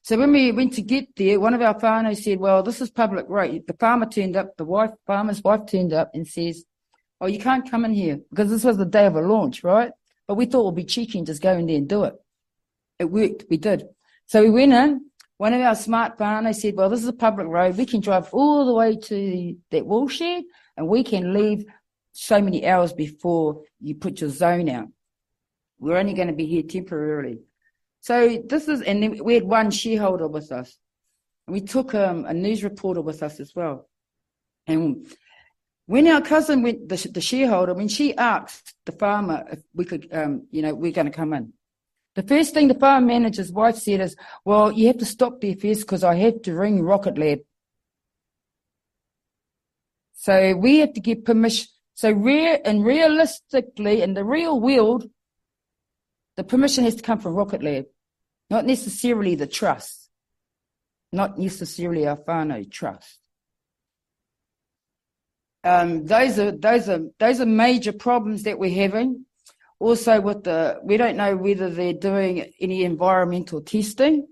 So 0.04 0.18
when 0.18 0.32
we 0.32 0.52
went 0.52 0.74
to 0.74 0.82
get 0.82 1.16
there, 1.16 1.40
one 1.40 1.54
of 1.54 1.62
our 1.62 1.80
farmers 1.80 2.24
said, 2.24 2.40
"Well, 2.40 2.64
this 2.64 2.82
is 2.82 2.90
public 2.90 3.26
road." 3.30 3.66
The 3.68 3.74
farmer 3.74 4.08
turned 4.08 4.36
up, 4.36 4.58
the 4.58 4.66
wife 4.66 4.92
farmer's 5.06 5.44
wife 5.44 5.68
turned 5.68 5.94
up 5.94 6.10
and 6.16 6.26
says, 6.26 6.66
"Oh, 7.22 7.28
you 7.28 7.40
can't 7.40 7.70
come 7.70 7.86
in 7.86 7.94
here 7.94 8.20
because 8.30 8.50
this 8.50 8.66
was 8.66 8.78
the 8.78 8.86
day 8.86 9.06
of 9.06 9.16
a 9.16 9.22
launch, 9.22 9.64
right?" 9.64 9.92
But 10.28 10.36
we 10.36 10.46
thought 10.46 10.66
would 10.66 10.76
be 10.76 10.84
cheeky 10.84 11.20
and 11.20 11.28
just 11.28 11.42
go 11.42 11.54
in 11.54 11.68
there 11.68 11.78
and 11.78 11.88
do 11.88 12.04
it. 12.04 12.16
It 13.00 13.06
worked. 13.06 13.46
We 13.50 13.58
did. 13.58 13.88
So 14.26 14.44
we 14.44 14.50
went 14.50 14.74
in 14.74 15.12
one 15.42 15.56
of 15.56 15.62
our 15.62 15.74
smart 15.74 16.20
farmers 16.20 16.62
said, 16.62 16.76
well, 16.76 16.88
this 16.88 17.02
is 17.02 17.08
a 17.08 17.14
public 17.14 17.48
road. 17.48 17.76
We 17.76 17.88
can 17.88 18.00
drive 18.00 18.32
all 18.32 18.64
the 18.64 18.76
way 18.76 18.96
to 18.96 19.58
that 19.72 19.88
woolshed 19.88 20.22
and 20.22 20.88
we 20.88 21.04
can 21.04 21.34
leave 21.34 21.66
so 22.12 22.40
many 22.40 22.68
hours 22.68 22.94
before 22.94 23.64
you 23.80 23.96
put 23.96 24.22
your 24.22 24.30
zone 24.30 24.70
out. 24.70 24.90
We're 25.80 25.98
only 25.98 26.14
going 26.14 26.28
to 26.28 26.36
be 26.36 26.46
here 26.46 26.62
temporarily. 26.62 27.40
So 28.02 28.44
this 28.46 28.68
is, 28.68 28.84
and 28.84 29.02
then 29.02 29.24
we 29.24 29.34
had 29.34 29.44
one 29.44 29.72
shareholder 29.72 30.28
with 30.28 30.52
us. 30.52 30.78
And 31.48 31.56
we 31.56 31.62
took 31.62 31.96
um, 31.96 32.26
a 32.26 32.36
news 32.36 32.64
reporter 32.64 33.02
with 33.02 33.24
us 33.24 33.40
as 33.40 33.56
well. 33.56 33.90
And 34.68 35.08
when 35.92 36.08
our 36.08 36.22
cousin 36.22 36.64
went, 36.64 36.88
the, 36.88 37.10
the 37.12 37.20
shareholder, 37.20 37.74
when 37.74 37.90
she 37.90 38.16
asked 38.16 38.76
the 38.86 38.94
farmer 38.94 39.44
if 39.52 39.60
we 39.74 39.84
could, 39.84 40.08
um, 40.14 40.48
you 40.50 40.62
know, 40.62 40.74
we're 40.74 40.94
going 40.94 41.08
to 41.08 41.12
come 41.12 41.34
in. 41.34 41.52
The 42.16 42.24
first 42.24 42.54
thing 42.54 42.70
the 42.70 42.76
farm 42.76 43.08
manager's 43.08 43.52
wife 43.52 43.76
said 43.76 44.00
is, 44.00 44.16
well, 44.46 44.72
you 44.72 44.88
have 44.88 45.00
to 45.00 45.06
stop 45.06 45.42
there 45.42 45.54
first 45.54 45.82
because 45.82 46.06
I 46.06 46.16
have 46.16 46.44
to 46.44 46.54
ring 46.54 46.82
Rocket 46.82 47.18
Lab. 47.18 47.40
So 50.14 50.56
we 50.56 50.80
have 50.80 50.94
to 50.94 51.02
get 51.02 51.26
permission. 51.26 51.68
So 51.96 52.10
real 52.10 52.58
and 52.64 52.86
realistically, 52.86 54.02
in 54.02 54.14
the 54.14 54.24
real 54.24 54.62
world, 54.62 55.10
the 56.38 56.46
permission 56.46 56.86
has 56.86 56.96
to 56.96 57.04
come 57.04 57.20
from 57.20 57.34
Rocket 57.34 57.64
Lab, 57.64 57.88
not 58.50 58.64
necessarily 58.66 59.36
the 59.36 59.46
trust, 59.46 60.10
not 61.12 61.38
necessarily 61.38 62.08
our 62.08 62.16
whānau 62.16 62.72
trust. 62.72 63.21
Um, 65.64 66.06
those 66.06 66.40
are 66.40 66.52
those 66.52 66.90
are 66.90 67.02
those 67.20 67.40
are 67.40 67.46
major 67.46 67.94
problems 67.94 68.44
that 68.44 68.58
we're 68.58 68.74
having 68.74 69.26
also 69.82 70.22
with 70.22 70.44
the, 70.44 70.80
we 70.84 70.96
don't 70.96 71.18
know 71.18 71.36
whether 71.36 71.70
they're 71.70 71.94
doing 71.94 72.54
any 72.62 72.84
environmental 72.84 73.62
testing. 73.62 74.28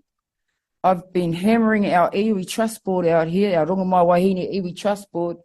I've 0.84 1.12
been 1.12 1.34
hammering 1.34 1.88
our 1.88 2.12
iwi 2.12 2.48
trust 2.48 2.84
board 2.84 3.08
out 3.08 3.28
here, 3.28 3.58
our 3.58 3.66
Rongomaiwahine 3.66 4.56
iwi 4.56 4.78
trust 4.78 5.12
board, 5.12 5.38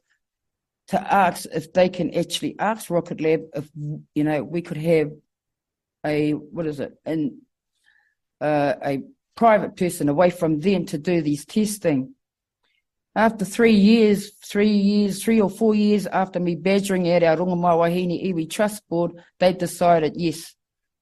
to 0.88 1.00
ask 1.12 1.46
if 1.52 1.72
they 1.72 1.88
can 1.88 2.14
actually 2.14 2.54
ask 2.58 2.90
Rocket 2.90 3.20
Lab 3.20 3.40
if, 3.54 3.68
you 4.14 4.24
know, 4.24 4.44
we 4.44 4.60
could 4.60 4.76
have 4.76 5.10
a, 6.04 6.32
what 6.32 6.66
is 6.66 6.80
it, 6.80 6.92
an, 7.06 7.40
uh, 8.42 8.74
a 8.84 9.02
private 9.34 9.74
person 9.74 10.10
away 10.10 10.28
from 10.28 10.60
them 10.60 10.84
to 10.84 10.98
do 10.98 11.22
these 11.22 11.46
testing 11.46 12.14
after 13.16 13.44
three 13.44 13.74
years, 13.74 14.32
three 14.44 14.72
years, 14.72 15.22
three 15.22 15.40
or 15.40 15.48
four 15.48 15.74
years 15.74 16.06
after 16.06 16.40
me 16.40 16.56
badgering 16.56 17.08
at 17.08 17.22
our 17.22 17.36
Rongomaiwahine 17.36 18.32
Iwi 18.32 18.50
Trust 18.50 18.82
Board, 18.88 19.12
they've 19.38 19.56
decided, 19.56 20.14
yes, 20.16 20.54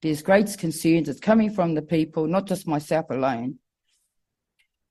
there's 0.02 0.20
great 0.20 0.56
concerns. 0.58 1.08
It's 1.08 1.20
coming 1.20 1.50
from 1.50 1.74
the 1.74 1.82
people, 1.82 2.26
not 2.26 2.46
just 2.46 2.66
myself 2.66 3.06
alone, 3.08 3.58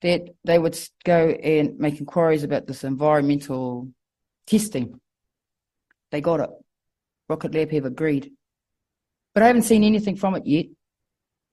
that 0.01 0.29
they 0.43 0.57
would 0.57 0.77
go 1.03 1.29
and 1.29 1.77
make 1.77 1.99
inquiries 1.99 2.43
about 2.43 2.65
this 2.65 2.83
environmental 2.83 3.89
testing. 4.47 4.99
They 6.09 6.21
got 6.21 6.39
it. 6.39 6.49
Rocket 7.29 7.53
Lab 7.53 7.71
have 7.71 7.85
agreed. 7.85 8.31
But 9.33 9.43
I 9.43 9.47
haven't 9.47 9.63
seen 9.63 9.83
anything 9.83 10.15
from 10.15 10.35
it 10.35 10.47
yet. 10.47 10.65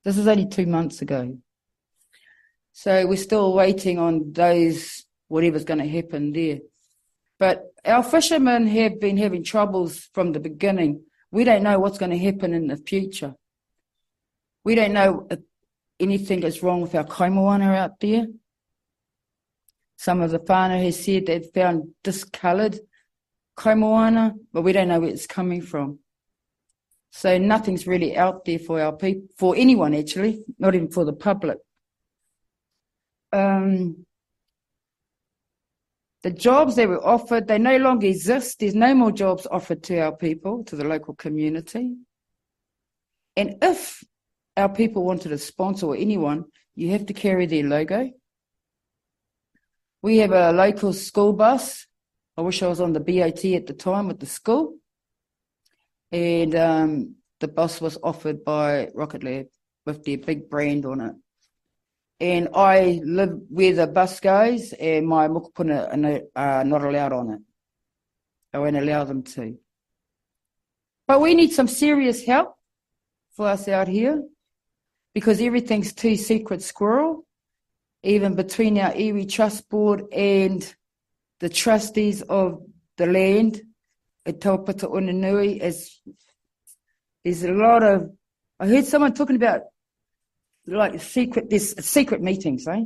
This 0.03 0.17
is 0.17 0.27
only 0.27 0.47
two 0.47 0.65
months 0.65 1.01
ago. 1.01 1.37
So 2.73 3.05
we're 3.05 3.17
still 3.17 3.53
waiting 3.53 3.99
on 3.99 4.31
those 4.33 5.05
whatever's 5.29 5.63
going 5.63 5.79
to 5.79 5.87
happen 5.87 6.33
there. 6.33 6.59
But 7.39 7.63
our 7.85 8.03
fishermen 8.03 8.67
have 8.67 8.99
been 8.99 9.15
having 9.15 9.43
troubles 9.43 10.09
from 10.13 10.33
the 10.33 10.41
beginning. 10.41 11.03
We 11.31 11.45
don't 11.45 11.63
know 11.63 11.79
what's 11.79 11.97
going 11.97 12.11
to 12.11 12.17
happen 12.17 12.53
in 12.53 12.67
the 12.67 12.75
future. 12.75 13.35
We 14.65 14.75
don't 14.75 14.93
know 14.93 15.27
if 15.31 15.39
anything 15.99 16.43
is 16.43 16.61
wrong 16.61 16.81
with 16.81 16.95
our 16.95 17.05
kaimoana 17.05 17.77
out 17.77 17.99
there. 18.01 18.27
Some 19.95 20.21
of 20.21 20.31
the 20.31 20.39
whānau 20.39 20.83
has 20.83 21.03
said 21.03 21.25
they've 21.25 21.49
found 21.53 21.89
discoloured 22.03 22.79
kaimoana, 23.57 24.33
but 24.51 24.63
we 24.63 24.73
don't 24.73 24.89
know 24.89 24.99
where 24.99 25.09
it's 25.09 25.27
coming 25.27 25.61
from. 25.61 25.99
So 27.11 27.37
nothing's 27.37 27.87
really 27.87 28.15
out 28.17 28.45
there 28.45 28.59
for 28.59 28.81
our 28.81 28.93
people, 28.93 29.27
for 29.37 29.55
anyone 29.55 29.93
actually, 29.93 30.43
not 30.57 30.75
even 30.75 30.89
for 30.89 31.05
the 31.05 31.13
public. 31.13 31.57
Um, 33.31 34.05
the 36.23 36.31
jobs 36.31 36.75
they 36.75 36.85
were 36.85 37.03
offered, 37.05 37.47
they 37.47 37.57
no 37.57 37.77
longer 37.77 38.07
exist. 38.07 38.59
There's 38.59 38.75
no 38.75 38.93
more 38.93 39.11
jobs 39.11 39.47
offered 39.49 39.83
to 39.83 39.99
our 39.99 40.15
people, 40.15 40.63
to 40.65 40.75
the 40.75 40.83
local 40.83 41.15
community. 41.15 41.95
And 43.37 43.55
if 43.61 44.03
our 44.57 44.69
people 44.69 45.05
wanted 45.05 45.29
to 45.29 45.37
sponsor 45.37 45.87
or 45.87 45.95
anyone, 45.95 46.45
you 46.75 46.91
have 46.91 47.05
to 47.05 47.13
carry 47.13 47.45
their 47.45 47.63
logo. 47.63 48.11
We 50.01 50.17
have 50.17 50.31
a 50.31 50.51
local 50.51 50.91
school 50.93 51.33
bus. 51.33 51.85
I 52.35 52.41
wish 52.41 52.63
I 52.63 52.67
was 52.67 52.81
on 52.81 52.93
the 52.93 52.99
BAT 52.99 53.45
at 53.45 53.67
the 53.67 53.73
time 53.73 54.07
with 54.07 54.19
the 54.19 54.25
school. 54.25 54.75
And 56.11 56.55
um, 56.55 57.15
the 57.39 57.47
bus 57.47 57.79
was 57.79 57.97
offered 58.03 58.43
by 58.43 58.89
Rocket 58.93 59.23
Lab 59.23 59.47
with 59.85 60.03
their 60.03 60.17
big 60.17 60.49
brand 60.49 60.85
on 60.85 61.01
it 61.01 61.15
and 62.19 62.49
I 62.53 62.99
live 63.03 63.39
where 63.49 63.73
the 63.73 63.87
bus 63.87 64.19
goes, 64.19 64.73
and 64.73 65.07
my 65.07 65.27
mokopuna 65.27 66.25
are 66.35 66.59
uh, 66.59 66.63
not 66.63 66.83
allowed 66.83 67.13
on 67.13 67.29
it. 67.31 67.39
I 68.53 68.59
won't 68.59 68.75
allow 68.75 69.03
them 69.05 69.23
to. 69.23 69.57
But 71.07 71.21
we 71.21 71.33
need 71.33 71.53
some 71.53 71.67
serious 71.67 72.23
help 72.23 72.55
for 73.31 73.47
us 73.47 73.67
out 73.67 73.87
here 73.87 74.23
because 75.13 75.41
everything's 75.41 75.93
too 75.93 76.15
secret 76.15 76.61
squirrel, 76.61 77.25
even 78.03 78.35
between 78.35 78.77
our 78.77 78.91
iwi 78.91 79.29
trust 79.29 79.69
board 79.69 80.03
and 80.11 80.75
the 81.39 81.49
trustees 81.49 82.21
of 82.23 82.61
the 82.97 83.07
land 83.07 83.61
at 84.25 84.41
Taupata 84.41 84.91
Unanui. 84.91 85.61
As 85.61 85.99
there's 87.23 87.43
a 87.43 87.51
lot 87.53 87.81
of, 87.81 88.09
I 88.59 88.67
heard 88.67 88.85
someone 88.85 89.13
talking 89.13 89.37
about 89.37 89.61
like 90.71 90.99
secret, 91.01 91.49
there's 91.49 91.83
secret 91.85 92.21
meetings, 92.21 92.67
eh? 92.67 92.83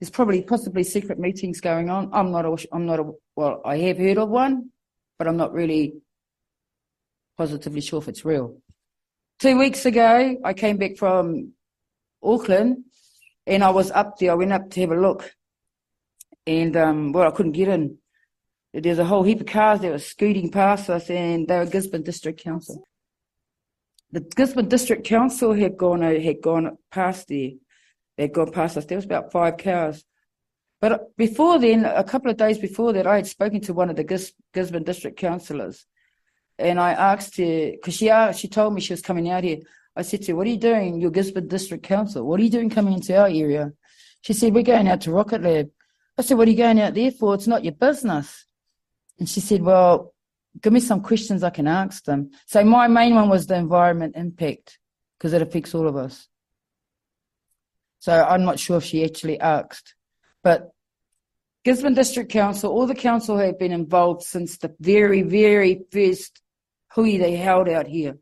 There's 0.00 0.10
probably 0.10 0.42
possibly 0.42 0.84
secret 0.84 1.18
meetings 1.18 1.60
going 1.60 1.90
on. 1.90 2.10
I'm 2.12 2.30
not, 2.30 2.44
a, 2.44 2.56
I'm 2.72 2.86
not, 2.86 3.00
a, 3.00 3.10
well, 3.34 3.60
I 3.64 3.78
have 3.78 3.98
heard 3.98 4.18
of 4.18 4.28
one, 4.28 4.70
but 5.18 5.26
I'm 5.26 5.36
not 5.36 5.52
really 5.52 5.94
positively 7.36 7.80
sure 7.80 8.00
if 8.00 8.08
it's 8.08 8.24
real. 8.24 8.58
Two 9.40 9.58
weeks 9.58 9.86
ago, 9.86 10.36
I 10.44 10.52
came 10.52 10.76
back 10.76 10.96
from 10.96 11.52
Auckland 12.22 12.84
and 13.46 13.64
I 13.64 13.70
was 13.70 13.90
up 13.90 14.18
there. 14.18 14.32
I 14.32 14.34
went 14.34 14.52
up 14.52 14.70
to 14.70 14.80
have 14.80 14.90
a 14.90 14.96
look 14.96 15.32
and, 16.46 16.76
um, 16.76 17.12
well, 17.12 17.28
I 17.28 17.32
couldn't 17.32 17.52
get 17.52 17.68
in. 17.68 17.98
There's 18.72 18.98
a 18.98 19.04
whole 19.04 19.22
heap 19.22 19.40
of 19.40 19.46
cars 19.46 19.80
that 19.80 19.90
were 19.90 19.98
scooting 19.98 20.50
past 20.50 20.90
us 20.90 21.10
and 21.10 21.48
they 21.48 21.58
were 21.58 21.66
Gisborne 21.66 22.02
District 22.02 22.42
Council 22.42 22.84
the 24.10 24.20
Gisborne 24.20 24.68
District 24.68 25.04
Council 25.04 25.52
had 25.52 25.76
gone 25.76 26.02
out, 26.02 26.20
had 26.20 26.40
gone 26.40 26.78
past 26.90 27.28
there. 27.28 27.50
They'd 28.16 28.32
gone 28.32 28.50
past 28.52 28.76
us. 28.76 28.86
There 28.86 28.96
was 28.96 29.04
about 29.04 29.32
five 29.32 29.58
cars. 29.58 30.04
But 30.80 31.16
before 31.16 31.58
then, 31.58 31.84
a 31.84 32.04
couple 32.04 32.30
of 32.30 32.36
days 32.36 32.58
before 32.58 32.92
that, 32.92 33.06
I 33.06 33.16
had 33.16 33.26
spoken 33.26 33.60
to 33.62 33.74
one 33.74 33.90
of 33.90 33.96
the 33.96 34.04
Gis- 34.04 34.32
Gisborne 34.54 34.84
District 34.84 35.18
councillors, 35.18 35.86
And 36.58 36.80
I 36.80 36.92
asked 36.92 37.36
her, 37.36 37.72
because 37.72 37.94
she, 37.94 38.10
asked, 38.10 38.40
she 38.40 38.48
told 38.48 38.74
me 38.74 38.80
she 38.80 38.92
was 38.92 39.02
coming 39.02 39.30
out 39.30 39.44
here. 39.44 39.58
I 39.94 40.02
said 40.02 40.22
to 40.22 40.32
her, 40.32 40.36
what 40.36 40.46
are 40.46 40.50
you 40.50 40.56
doing? 40.56 41.00
Your 41.00 41.10
Gisborne 41.10 41.48
District 41.48 41.82
Council. 41.82 42.24
What 42.24 42.40
are 42.40 42.42
you 42.44 42.50
doing 42.50 42.70
coming 42.70 42.94
into 42.94 43.16
our 43.16 43.28
area? 43.28 43.72
She 44.22 44.32
said, 44.32 44.54
we're 44.54 44.62
going 44.62 44.88
out 44.88 45.00
to 45.02 45.12
Rocket 45.12 45.42
Lab. 45.42 45.70
I 46.16 46.22
said, 46.22 46.36
what 46.36 46.48
are 46.48 46.50
you 46.50 46.56
going 46.56 46.80
out 46.80 46.94
there 46.94 47.10
for? 47.10 47.34
It's 47.34 47.46
not 47.46 47.64
your 47.64 47.74
business. 47.74 48.44
And 49.18 49.28
she 49.28 49.40
said, 49.40 49.62
well, 49.62 50.14
give 50.60 50.72
me 50.72 50.80
some 50.80 51.00
questions 51.00 51.42
I 51.42 51.50
can 51.50 51.66
ask 51.66 52.04
them. 52.04 52.30
So 52.46 52.64
my 52.64 52.88
main 52.88 53.14
one 53.14 53.28
was 53.28 53.46
the 53.46 53.56
environment 53.56 54.14
impact 54.16 54.78
because 55.18 55.32
it 55.32 55.42
affects 55.42 55.74
all 55.74 55.88
of 55.88 55.96
us. 55.96 56.28
So 58.00 58.12
I'm 58.12 58.44
not 58.44 58.58
sure 58.58 58.78
if 58.78 58.84
she 58.84 59.04
actually 59.04 59.40
asked, 59.40 59.94
but 60.42 60.70
Gisborne 61.64 61.94
District 61.94 62.30
Council, 62.30 62.72
all 62.72 62.86
the 62.86 62.94
council 62.94 63.36
have 63.36 63.58
been 63.58 63.72
involved 63.72 64.22
since 64.22 64.56
the 64.58 64.74
very, 64.78 65.22
very 65.22 65.82
first 65.90 66.40
hui 66.94 67.18
they 67.18 67.36
held 67.36 67.68
out 67.68 67.86
here. 67.86 68.16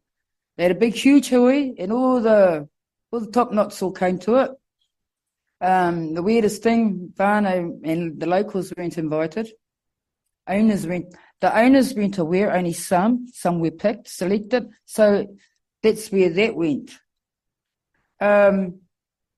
They 0.57 0.65
had 0.65 0.73
a 0.73 0.77
big, 0.77 0.95
huge 0.95 1.29
hui, 1.29 1.75
and 1.79 1.93
all 1.93 2.21
the 2.21 2.69
all 3.13 3.21
the 3.21 3.31
top 3.31 3.53
knots 3.53 3.81
all 3.83 3.93
came 3.93 4.19
to 4.21 4.37
it. 4.37 4.51
Um, 5.61 6.15
the 6.15 6.23
weirdest 6.23 6.63
thing, 6.63 7.13
whānau 7.17 7.81
and 7.85 8.19
the 8.19 8.27
locals 8.27 8.73
weren't 8.77 8.99
invited. 8.99 9.51
Owners 10.49 10.87
went. 10.87 11.15
The 11.41 11.57
owners 11.57 11.95
weren't 11.95 12.19
aware. 12.19 12.55
Only 12.55 12.73
some. 12.73 13.27
Some 13.33 13.61
were 13.61 13.71
picked, 13.71 14.09
selected. 14.09 14.69
So 14.85 15.27
that's 15.83 16.11
where 16.11 16.31
that 16.31 16.57
went. 16.57 16.93
Um, 18.21 18.81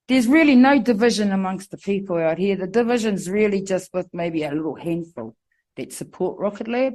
there's 0.06 0.26
really 0.26 0.54
no 0.54 0.80
division 0.80 1.32
amongst 1.32 1.70
the 1.70 1.76
people 1.76 2.16
out 2.16 2.38
here. 2.38 2.56
The 2.56 2.66
division's 2.66 3.28
really 3.28 3.62
just 3.62 3.92
with 3.92 4.08
maybe 4.12 4.42
a 4.42 4.52
little 4.52 4.76
handful 4.76 5.36
that 5.76 5.92
support 5.92 6.38
Rocket 6.38 6.68
Lab 6.68 6.94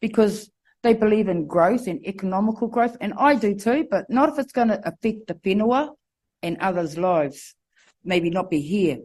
because 0.00 0.50
they 0.82 0.94
believe 0.94 1.28
in 1.28 1.46
growth 1.46 1.86
and 1.86 2.04
economical 2.06 2.68
growth, 2.68 2.96
and 3.00 3.14
I 3.16 3.36
do 3.36 3.54
too, 3.54 3.86
but 3.90 4.10
not 4.10 4.30
if 4.30 4.38
it's 4.38 4.52
going 4.52 4.68
to 4.68 4.80
affect 4.86 5.28
the 5.28 5.34
whenua 5.34 5.90
and 6.42 6.58
others' 6.58 6.98
lives. 6.98 7.54
Maybe 8.04 8.30
not 8.30 8.50
be 8.50 8.60
here, 8.60 8.98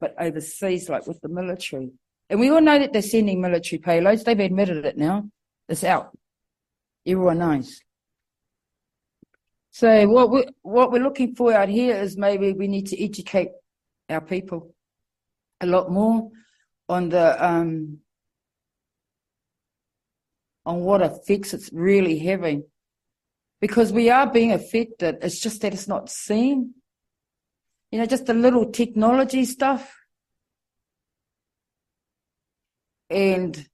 but 0.00 0.14
overseas, 0.18 0.88
like 0.88 1.06
with 1.06 1.20
the 1.20 1.28
military. 1.28 1.90
And 2.30 2.38
we 2.38 2.48
all 2.50 2.60
know 2.60 2.78
that 2.78 2.92
they're 2.92 3.02
sending 3.02 3.40
military 3.40 3.80
payloads. 3.80 4.22
They've 4.22 4.38
admitted 4.38 4.86
it 4.86 4.96
now. 4.96 5.28
It's 5.68 5.82
out. 5.82 6.16
Everyone 7.04 7.38
knows. 7.38 7.80
So 9.72 10.08
what 10.08 10.30
we 10.30 10.46
what 10.62 10.92
we're 10.92 11.02
looking 11.02 11.34
for 11.34 11.52
out 11.52 11.68
here 11.68 11.96
is 11.96 12.16
maybe 12.16 12.52
we 12.52 12.68
need 12.68 12.86
to 12.88 13.02
educate 13.02 13.50
our 14.08 14.20
people 14.20 14.74
a 15.60 15.66
lot 15.66 15.90
more 15.90 16.30
on 16.88 17.08
the 17.08 17.44
um, 17.44 17.98
on 20.64 20.80
what 20.80 21.02
effects 21.02 21.52
it's 21.52 21.70
really 21.72 22.18
having, 22.18 22.64
because 23.60 23.92
we 23.92 24.08
are 24.08 24.30
being 24.30 24.52
affected. 24.52 25.18
It's 25.22 25.40
just 25.40 25.62
that 25.62 25.72
it's 25.72 25.88
not 25.88 26.10
seen. 26.10 26.74
You 27.90 27.98
know, 27.98 28.06
just 28.06 28.26
the 28.26 28.34
little 28.34 28.70
technology 28.70 29.44
stuff 29.44 29.99
and 33.10 33.66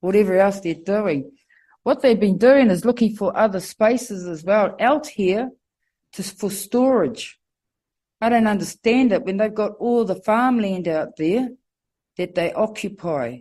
whatever 0.00 0.36
else 0.36 0.60
they're 0.60 0.74
doing. 0.74 1.30
What 1.82 2.02
they've 2.02 2.20
been 2.20 2.38
doing 2.38 2.70
is 2.70 2.84
looking 2.84 3.16
for 3.16 3.36
other 3.36 3.60
spaces 3.60 4.26
as 4.26 4.44
well 4.44 4.76
out 4.80 5.06
here 5.06 5.50
to, 6.12 6.22
for 6.22 6.50
storage. 6.50 7.38
I 8.20 8.28
don't 8.28 8.46
understand 8.46 9.12
it 9.12 9.24
when 9.24 9.36
they've 9.36 9.54
got 9.54 9.72
all 9.78 10.04
the 10.04 10.16
farmland 10.16 10.88
out 10.88 11.16
there 11.16 11.50
that 12.16 12.34
they 12.34 12.52
occupy. 12.52 13.38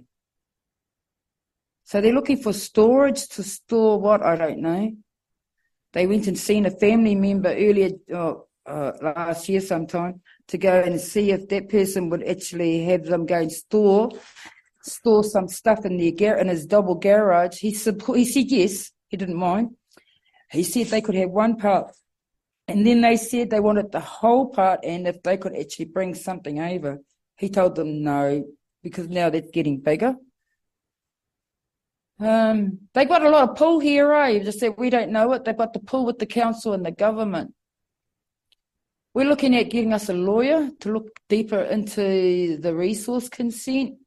So 1.84 2.00
they're 2.00 2.14
looking 2.14 2.38
for 2.38 2.54
storage 2.54 3.28
to 3.30 3.44
store 3.44 4.00
what? 4.00 4.22
I 4.22 4.36
don't 4.36 4.60
know. 4.60 4.92
They 5.94 6.06
went 6.06 6.28
and 6.28 6.38
seen 6.38 6.66
a 6.66 6.72
family 6.72 7.16
member 7.16 7.50
earlier, 7.50 7.92
oh, 8.14 8.46
uh, 8.66 8.92
last 9.02 9.50
year 9.50 9.62
sometime, 9.62 10.22
to 10.50 10.58
go 10.58 10.80
and 10.80 11.00
see 11.00 11.32
if 11.32 11.48
that 11.48 11.70
person 11.70 12.10
would 12.10 12.24
actually 12.24 12.84
have 12.84 13.06
them 13.06 13.26
go 13.26 13.40
and 13.40 13.52
store 13.52 14.12
store 14.88 15.24
some 15.24 15.48
stuff 15.48 15.86
in 15.86 15.98
their 15.98 16.12
gar- 16.12 16.38
in 16.38 16.48
his 16.48 16.66
double 16.66 16.96
garage. 16.96 17.60
He, 17.60 17.70
he 17.72 18.26
said 18.26 18.52
yes, 18.52 18.92
he 19.10 19.18
didn't 19.18 19.36
mind. 19.36 19.72
He 20.52 20.64
said 20.64 20.88
they 20.88 21.02
could 21.02 21.16
have 21.16 21.30
one 21.30 21.58
part. 21.58 21.92
And 22.68 22.86
then 22.86 23.02
they 23.02 23.18
said 23.18 23.50
they 23.50 23.60
wanted 23.60 23.92
the 23.92 24.00
whole 24.00 24.50
part 24.50 24.82
and 24.84 25.08
if 25.08 25.24
they 25.24 25.38
could 25.38 25.56
actually 25.56 25.86
bring 25.86 26.14
something 26.16 26.60
over. 26.60 27.00
He 27.38 27.50
told 27.50 27.76
them 27.76 28.04
no, 28.04 28.46
because 28.84 29.08
now 29.08 29.30
they're 29.30 29.42
getting 29.42 29.80
bigger. 29.80 30.16
Um, 32.20 32.80
they 32.94 33.06
got 33.06 33.24
a 33.24 33.30
lot 33.30 33.50
of 33.50 33.56
pull 33.56 33.80
here, 33.80 34.12
eh? 34.14 34.40
Just 34.40 34.60
said 34.60 34.74
we 34.78 34.90
don't 34.90 35.12
know 35.12 35.34
it. 35.34 35.46
They've 35.46 35.56
got 35.56 35.74
the 35.74 35.80
pull 35.80 36.06
with 36.06 36.18
the 36.18 36.26
council 36.26 36.74
and 36.74 36.86
the 36.86 36.92
government. 36.92 37.54
We're 39.14 39.30
looking 39.30 39.56
at 39.56 39.70
getting 39.70 39.94
us 39.94 40.10
a 40.10 40.14
lawyer 40.14 40.70
to 40.80 40.92
look 40.92 41.10
deeper 41.30 41.62
into 41.62 42.58
the 42.58 42.76
resource 42.76 43.30
consent 43.30 43.98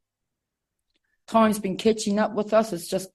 time's 1.31 1.59
been 1.59 1.77
catching 1.77 2.19
up 2.19 2.35
with 2.35 2.53
us. 2.53 2.73
It's 2.73 2.89
just 2.89 3.09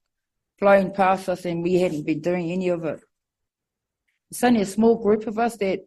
flowing 0.58 0.92
past 0.92 1.28
us 1.28 1.46
and 1.46 1.62
we 1.62 1.76
hadn't 1.76 2.06
been 2.06 2.22
doing 2.22 2.52
any 2.52 2.70
of 2.70 2.86
it. 2.86 3.02
It's 4.32 4.44
only 4.44 4.62
a 4.62 4.66
small 4.66 4.96
group 5.02 5.28
of 5.28 5.38
us 5.38 5.58
that 5.58 5.82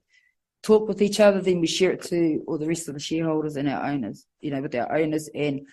talk 0.63 0.89
with 0.89 1.01
each 1.01 1.21
other, 1.21 1.41
then 1.41 1.61
we 1.61 1.67
share 1.67 1.93
it 1.93 2.03
to 2.03 2.43
all 2.47 2.59
the 2.59 2.67
rest 2.67 2.89
of 2.89 2.95
the 2.95 3.01
shareholders 3.01 3.57
and 3.57 3.69
our 3.69 3.85
owners, 3.85 4.27
you 4.41 4.51
know, 4.51 4.61
with 4.61 4.75
our 4.75 4.95
owners 4.97 5.29
and 5.35 5.67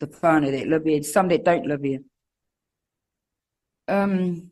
the 0.00 0.06
whānau 0.06 0.50
that 0.50 0.66
live 0.66 0.84
here, 0.84 1.02
some 1.02 1.28
that 1.28 1.44
don't 1.44 1.66
live 1.66 1.82
here. 1.82 2.00
Um, 3.86 4.50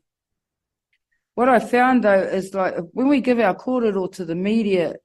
what 1.34 1.48
I 1.48 1.58
found 1.58 2.04
though 2.04 2.20
is 2.20 2.54
like 2.54 2.74
when 2.92 3.08
we 3.08 3.20
give 3.20 3.38
our 3.40 3.54
kōrero 3.54 4.12
to 4.12 4.24
the 4.24 4.34
media, 4.34 4.96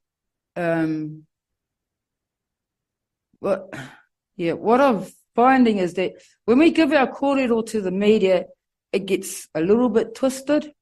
um, 0.56 1.26
what, 3.40 3.74
yeah, 4.36 4.54
what 4.54 4.82
I've 4.82 5.12
finding 5.36 5.78
is 5.78 5.94
that 5.96 6.14
when 6.46 6.60
we 6.60 6.72
give 6.72 6.92
our 6.92 7.08
kōrero 7.08 7.66
to 7.68 7.82
the 7.82 7.92
media, 7.92 8.46
it 8.92 9.06
gets 9.06 9.48
a 9.56 9.62
little 9.62 9.90
bit 9.90 10.16
twisted. 10.16 10.74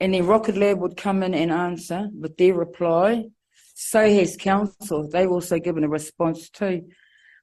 And 0.00 0.14
then 0.14 0.26
Rocket 0.26 0.56
Lab 0.56 0.78
would 0.78 0.96
come 0.96 1.22
in 1.22 1.34
and 1.34 1.50
answer 1.50 2.08
with 2.18 2.36
their 2.36 2.54
reply. 2.54 3.26
So 3.74 4.00
has 4.00 4.36
council. 4.36 5.08
They've 5.08 5.30
also 5.30 5.58
given 5.58 5.84
a 5.84 5.88
response 5.88 6.48
too. 6.48 6.88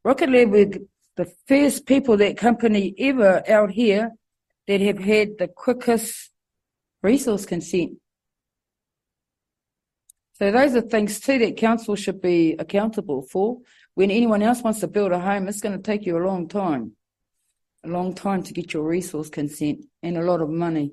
Rocket 0.03 0.29
Lab 0.29 0.49
were 0.51 0.71
the 1.15 1.31
first 1.47 1.85
people, 1.85 2.17
that 2.17 2.37
company 2.37 2.93
ever 2.97 3.41
out 3.49 3.71
here 3.71 4.11
that 4.67 4.81
have 4.81 4.99
had 4.99 5.37
the 5.37 5.47
quickest 5.47 6.31
resource 7.01 7.45
consent. 7.45 7.93
So 10.33 10.51
those 10.51 10.75
are 10.75 10.81
things 10.81 11.19
too 11.19 11.39
that 11.39 11.55
council 11.55 11.95
should 11.95 12.21
be 12.21 12.55
accountable 12.59 13.21
for 13.21 13.59
when 13.95 14.11
anyone 14.11 14.43
else 14.43 14.61
wants 14.61 14.81
to 14.81 14.87
build 14.87 15.11
a 15.11 15.19
home, 15.19 15.47
it's 15.47 15.61
going 15.61 15.75
to 15.75 15.81
take 15.81 16.05
you 16.05 16.17
a 16.17 16.25
long 16.25 16.47
time, 16.47 16.91
a 17.83 17.87
long 17.87 18.13
time 18.13 18.43
to 18.43 18.53
get 18.53 18.73
your 18.73 18.83
resource 18.83 19.29
consent 19.29 19.85
and 20.03 20.17
a 20.17 20.23
lot 20.23 20.41
of 20.41 20.49
money. 20.49 20.91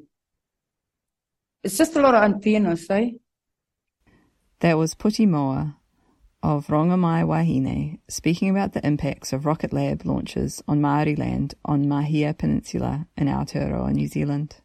It's 1.62 1.76
just 1.76 1.96
a 1.96 2.00
lot 2.00 2.14
of 2.14 2.22
unfairness, 2.22 2.88
eh? 2.90 3.10
That 4.60 4.78
was 4.78 4.94
Puti 4.94 5.26
Moa 5.26 5.76
of 6.42 6.68
Rongomaiwahine 6.68 7.98
speaking 8.08 8.50
about 8.50 8.72
the 8.72 8.84
impacts 8.84 9.32
of 9.32 9.46
Rocket 9.46 9.72
Lab 9.72 10.04
launches 10.04 10.62
on 10.66 10.80
Maori 10.80 11.14
land 11.14 11.54
on 11.64 11.86
Mahia 11.86 12.36
Peninsula 12.36 13.06
in 13.16 13.28
Aotearoa, 13.28 13.92
New 13.92 14.08
Zealand. 14.08 14.56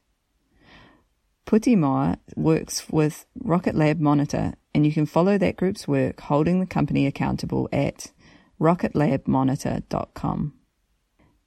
Puti 1.46 1.78
Moa 1.78 2.18
works 2.36 2.90
with 2.90 3.26
Rocket 3.42 3.74
Lab 3.74 4.00
Monitor, 4.00 4.54
and 4.74 4.86
you 4.86 4.92
can 4.92 5.06
follow 5.06 5.38
that 5.38 5.56
group's 5.56 5.88
work 5.88 6.20
holding 6.22 6.60
the 6.60 6.66
company 6.66 7.08
accountable 7.08 7.70
at 7.72 8.12
rocketlabmonitor.com. 8.60 10.54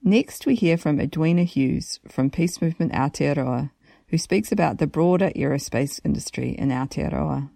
Next, 0.03 0.45
we 0.45 0.55
hear 0.55 0.77
from 0.77 0.99
Edwina 0.99 1.43
Hughes 1.43 1.99
from 2.09 2.29
Peace 2.29 2.61
Movement 2.61 2.91
Aotearoa, 2.91 3.71
who 4.07 4.17
speaks 4.17 4.51
about 4.51 4.79
the 4.79 4.87
broader 4.87 5.31
aerospace 5.35 5.99
industry 6.03 6.51
in 6.51 6.69
Aotearoa. 6.69 7.49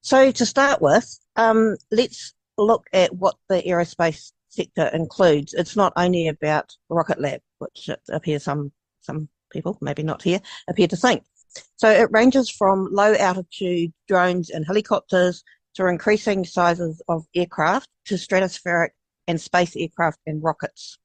So, 0.00 0.30
to 0.30 0.46
start 0.46 0.80
with, 0.80 1.18
um, 1.36 1.76
let's 1.90 2.34
look 2.56 2.86
at 2.92 3.14
what 3.14 3.36
the 3.48 3.62
aerospace 3.62 4.32
sector 4.50 4.88
includes. 4.92 5.52
It's 5.54 5.76
not 5.76 5.92
only 5.96 6.28
about 6.28 6.76
Rocket 6.88 7.20
Lab, 7.20 7.40
which 7.58 7.90
appears 8.08 8.44
some 8.44 8.70
some 9.00 9.28
people, 9.50 9.76
maybe 9.80 10.02
not 10.02 10.22
here, 10.22 10.40
appear 10.68 10.88
to 10.88 10.96
think. 10.96 11.24
So 11.76 11.88
it 11.88 12.08
ranges 12.10 12.50
from 12.50 12.88
low 12.90 13.14
altitude 13.14 13.92
drones 14.08 14.50
and 14.50 14.66
helicopters 14.66 15.44
to 15.74 15.86
increasing 15.86 16.44
sizes 16.44 17.02
of 17.08 17.26
aircraft 17.34 17.88
to 18.06 18.14
stratospheric 18.14 18.90
and 19.26 19.40
space 19.40 19.76
aircraft 19.76 20.20
and 20.26 20.42
rockets. 20.42 20.98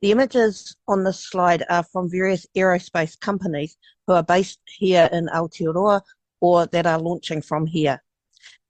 The 0.00 0.12
images 0.12 0.76
on 0.86 1.04
this 1.04 1.20
slide 1.20 1.64
are 1.68 1.84
from 1.84 2.10
various 2.10 2.46
aerospace 2.56 3.18
companies 3.18 3.76
who 4.06 4.14
are 4.14 4.22
based 4.22 4.60
here 4.66 5.08
in 5.12 5.26
Aotearoa 5.26 6.00
or 6.40 6.66
that 6.66 6.86
are 6.86 7.00
launching 7.00 7.42
from 7.42 7.66
here. 7.66 8.02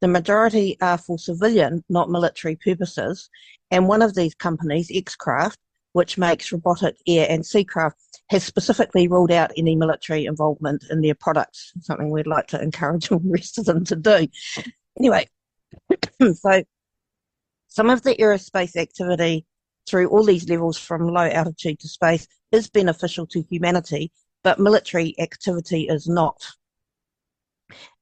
The 0.01 0.09
majority 0.09 0.77
are 0.81 0.99
for 0.99 1.19
civilian, 1.19 1.85
not 1.89 2.11
military 2.11 2.57
purposes, 2.57 3.29
and 3.71 3.89
one 3.89 4.03
of 4.03 4.15
these 4.15 4.35
companies, 4.35 4.91
Xcraft, 4.91 5.57
which 5.93 6.19
makes 6.19 6.53
robotic 6.53 6.97
air 7.07 7.27
and 7.29 7.45
sea 7.45 7.65
craft, 7.65 7.97
has 8.31 8.45
specifically 8.45 9.09
ruled 9.09 9.33
out 9.33 9.53
any 9.57 9.75
military 9.75 10.27
involvement 10.27 10.85
in 10.91 11.01
their 11.01 11.15
products, 11.15 11.73
something 11.81 12.11
we'd 12.11 12.27
like 12.27 12.47
to 12.49 12.63
encourage 12.63 13.11
all 13.11 13.19
the 13.19 13.31
rest 13.31 13.59
of 13.59 13.65
them 13.65 13.85
to 13.85 13.97
do. 13.97 14.29
Anyway, 14.99 15.27
so 16.35 16.63
some 17.69 17.91
of 17.91 18.03
the 18.03 18.17
aerospace 18.17 18.77
activity 18.77 19.47
through 19.89 20.09
all 20.09 20.25
these 20.25 20.49
levels 20.49 20.79
from 20.79 21.09
low 21.09 21.29
altitude 21.29 21.79
to 21.81 21.89
space 21.89 22.27
is 22.53 22.69
beneficial 22.69 23.27
to 23.27 23.43
humanity, 23.43 24.11
but 24.43 24.59
military 24.59 25.15
activity 25.19 25.87
is 25.89 26.09
not. 26.09 26.47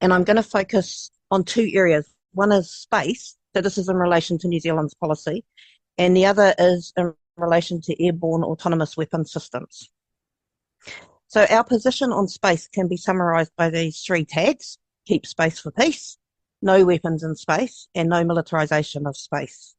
And 0.00 0.12
I'm 0.12 0.24
going 0.24 0.36
to 0.36 0.42
focus 0.42 1.10
on 1.30 1.44
two 1.44 1.70
areas. 1.72 2.08
One 2.32 2.52
is 2.52 2.70
space, 2.70 3.36
so 3.54 3.60
this 3.60 3.78
is 3.78 3.88
in 3.88 3.96
relation 3.96 4.38
to 4.38 4.48
New 4.48 4.60
Zealand's 4.60 4.94
policy, 4.94 5.44
and 5.98 6.16
the 6.16 6.26
other 6.26 6.54
is 6.58 6.92
in 6.96 7.14
relation 7.36 7.80
to 7.82 8.04
airborne 8.04 8.44
autonomous 8.44 8.96
weapon 8.96 9.24
systems. 9.24 9.90
So 11.28 11.44
our 11.50 11.64
position 11.64 12.12
on 12.12 12.28
space 12.28 12.68
can 12.68 12.88
be 12.88 12.96
summarised 12.96 13.52
by 13.56 13.70
these 13.70 14.00
three 14.00 14.24
tags: 14.24 14.78
keep 15.06 15.26
space 15.26 15.58
for 15.58 15.70
peace, 15.70 16.18
no 16.62 16.84
weapons 16.84 17.22
in 17.22 17.34
space, 17.36 17.88
and 17.94 18.08
no 18.08 18.24
militarisation 18.24 19.08
of 19.08 19.16
space. 19.16 19.74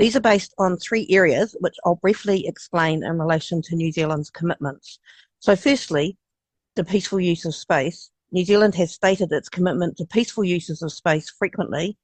These 0.00 0.16
are 0.16 0.20
based 0.20 0.54
on 0.58 0.78
three 0.78 1.06
areas, 1.10 1.54
which 1.60 1.76
I'll 1.84 1.96
briefly 1.96 2.46
explain 2.46 3.04
in 3.04 3.18
relation 3.18 3.60
to 3.60 3.76
New 3.76 3.92
Zealand's 3.92 4.30
commitments. 4.30 4.98
So, 5.40 5.54
firstly, 5.54 6.16
the 6.74 6.84
peaceful 6.84 7.20
use 7.20 7.44
of 7.44 7.54
space. 7.54 8.10
New 8.32 8.44
Zealand 8.46 8.74
has 8.76 8.94
stated 8.94 9.30
its 9.30 9.50
commitment 9.50 9.98
to 9.98 10.06
peaceful 10.06 10.44
uses 10.44 10.80
of 10.80 10.92
space 10.92 11.28
frequently. 11.28 11.98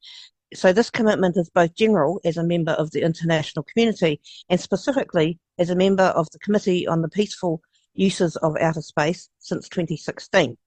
So, 0.52 0.74
this 0.74 0.90
commitment 0.90 1.38
is 1.38 1.48
both 1.48 1.74
general 1.74 2.20
as 2.22 2.36
a 2.36 2.44
member 2.44 2.72
of 2.72 2.90
the 2.90 3.00
international 3.00 3.64
community 3.64 4.20
and 4.50 4.60
specifically 4.60 5.38
as 5.58 5.70
a 5.70 5.74
member 5.74 6.04
of 6.04 6.28
the 6.32 6.38
Committee 6.38 6.86
on 6.86 7.00
the 7.00 7.08
Peaceful 7.08 7.62
Uses 7.94 8.36
of 8.36 8.56
Outer 8.60 8.82
Space 8.82 9.30
since 9.38 9.70
2016. 9.70 10.58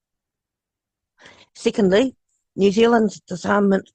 Secondly, 1.54 2.16
New 2.56 2.70
Zealand's 2.72 3.20
disarmament, 3.20 3.90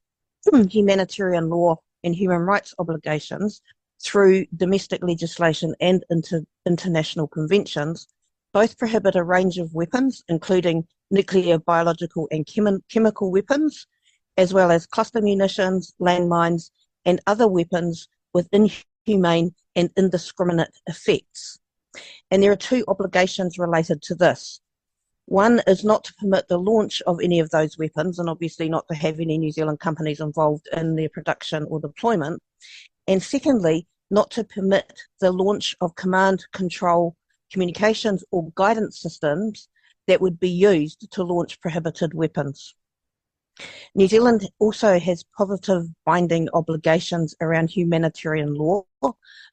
humanitarian 0.70 1.50
law, 1.50 1.78
and 2.04 2.16
human 2.16 2.42
rights 2.42 2.74
obligations 2.78 3.62
through 4.02 4.46
domestic 4.56 5.04
legislation 5.04 5.74
and 5.82 6.04
inter- 6.10 6.46
international 6.66 7.28
conventions 7.28 8.08
both 8.54 8.78
prohibit 8.78 9.16
a 9.16 9.24
range 9.24 9.58
of 9.58 9.74
weapons, 9.74 10.24
including 10.30 10.88
nuclear, 11.12 11.60
biological, 11.60 12.28
and 12.32 12.46
chemi- 12.46 12.80
chemical 12.90 13.30
weapons, 13.30 13.86
as 14.38 14.54
well 14.54 14.72
as 14.72 14.86
cluster 14.86 15.22
munitions, 15.22 15.94
landmines, 16.00 16.72
and 17.04 17.20
other 17.28 17.48
weapons 17.48 18.08
with 18.34 18.48
inhumane 18.54 19.54
and 19.76 19.90
indiscriminate 19.98 20.72
effects. 20.88 21.60
And 22.32 22.42
there 22.42 22.52
are 22.52 22.56
two 22.56 22.86
obligations 22.88 23.60
related 23.60 24.02
to 24.04 24.16
this. 24.16 24.62
One 25.28 25.62
is 25.66 25.84
not 25.84 26.04
to 26.04 26.14
permit 26.16 26.48
the 26.48 26.60
launch 26.60 27.02
of 27.08 27.20
any 27.22 27.40
of 27.40 27.50
those 27.50 27.78
weapons, 27.78 28.20
and 28.20 28.30
obviously 28.30 28.70
not 28.70 28.88
to 28.90 28.96
have 28.96 29.20
any 29.20 29.38
New 29.38 29.52
Zealand 29.52 29.80
companies 29.80 30.20
involved 30.20 30.68
in 30.72 30.96
their 30.96 31.10
production 31.10 31.66
or 31.70 31.80
deployment. 31.80 32.42
And 33.08 33.22
secondly, 33.22 33.88
not 34.12 34.30
to 34.32 34.44
permit 34.44 35.02
the 35.20 35.32
launch 35.32 35.76
of 35.82 35.96
command, 35.96 36.46
control, 36.54 37.16
communications, 37.52 38.24
or 38.32 38.52
guidance 38.54 39.02
systems 39.02 39.68
that 40.08 40.22
would 40.22 40.40
be 40.40 40.50
used 40.50 41.08
to 41.12 41.24
launch 41.24 41.60
prohibited 41.60 42.14
weapons. 42.14 42.76
New 43.96 44.08
Zealand 44.08 44.48
also 44.60 45.00
has 45.00 45.24
positive 45.36 45.88
binding 46.06 46.50
obligations 46.54 47.34
around 47.42 47.70
humanitarian 47.70 48.54
law, 48.54 48.84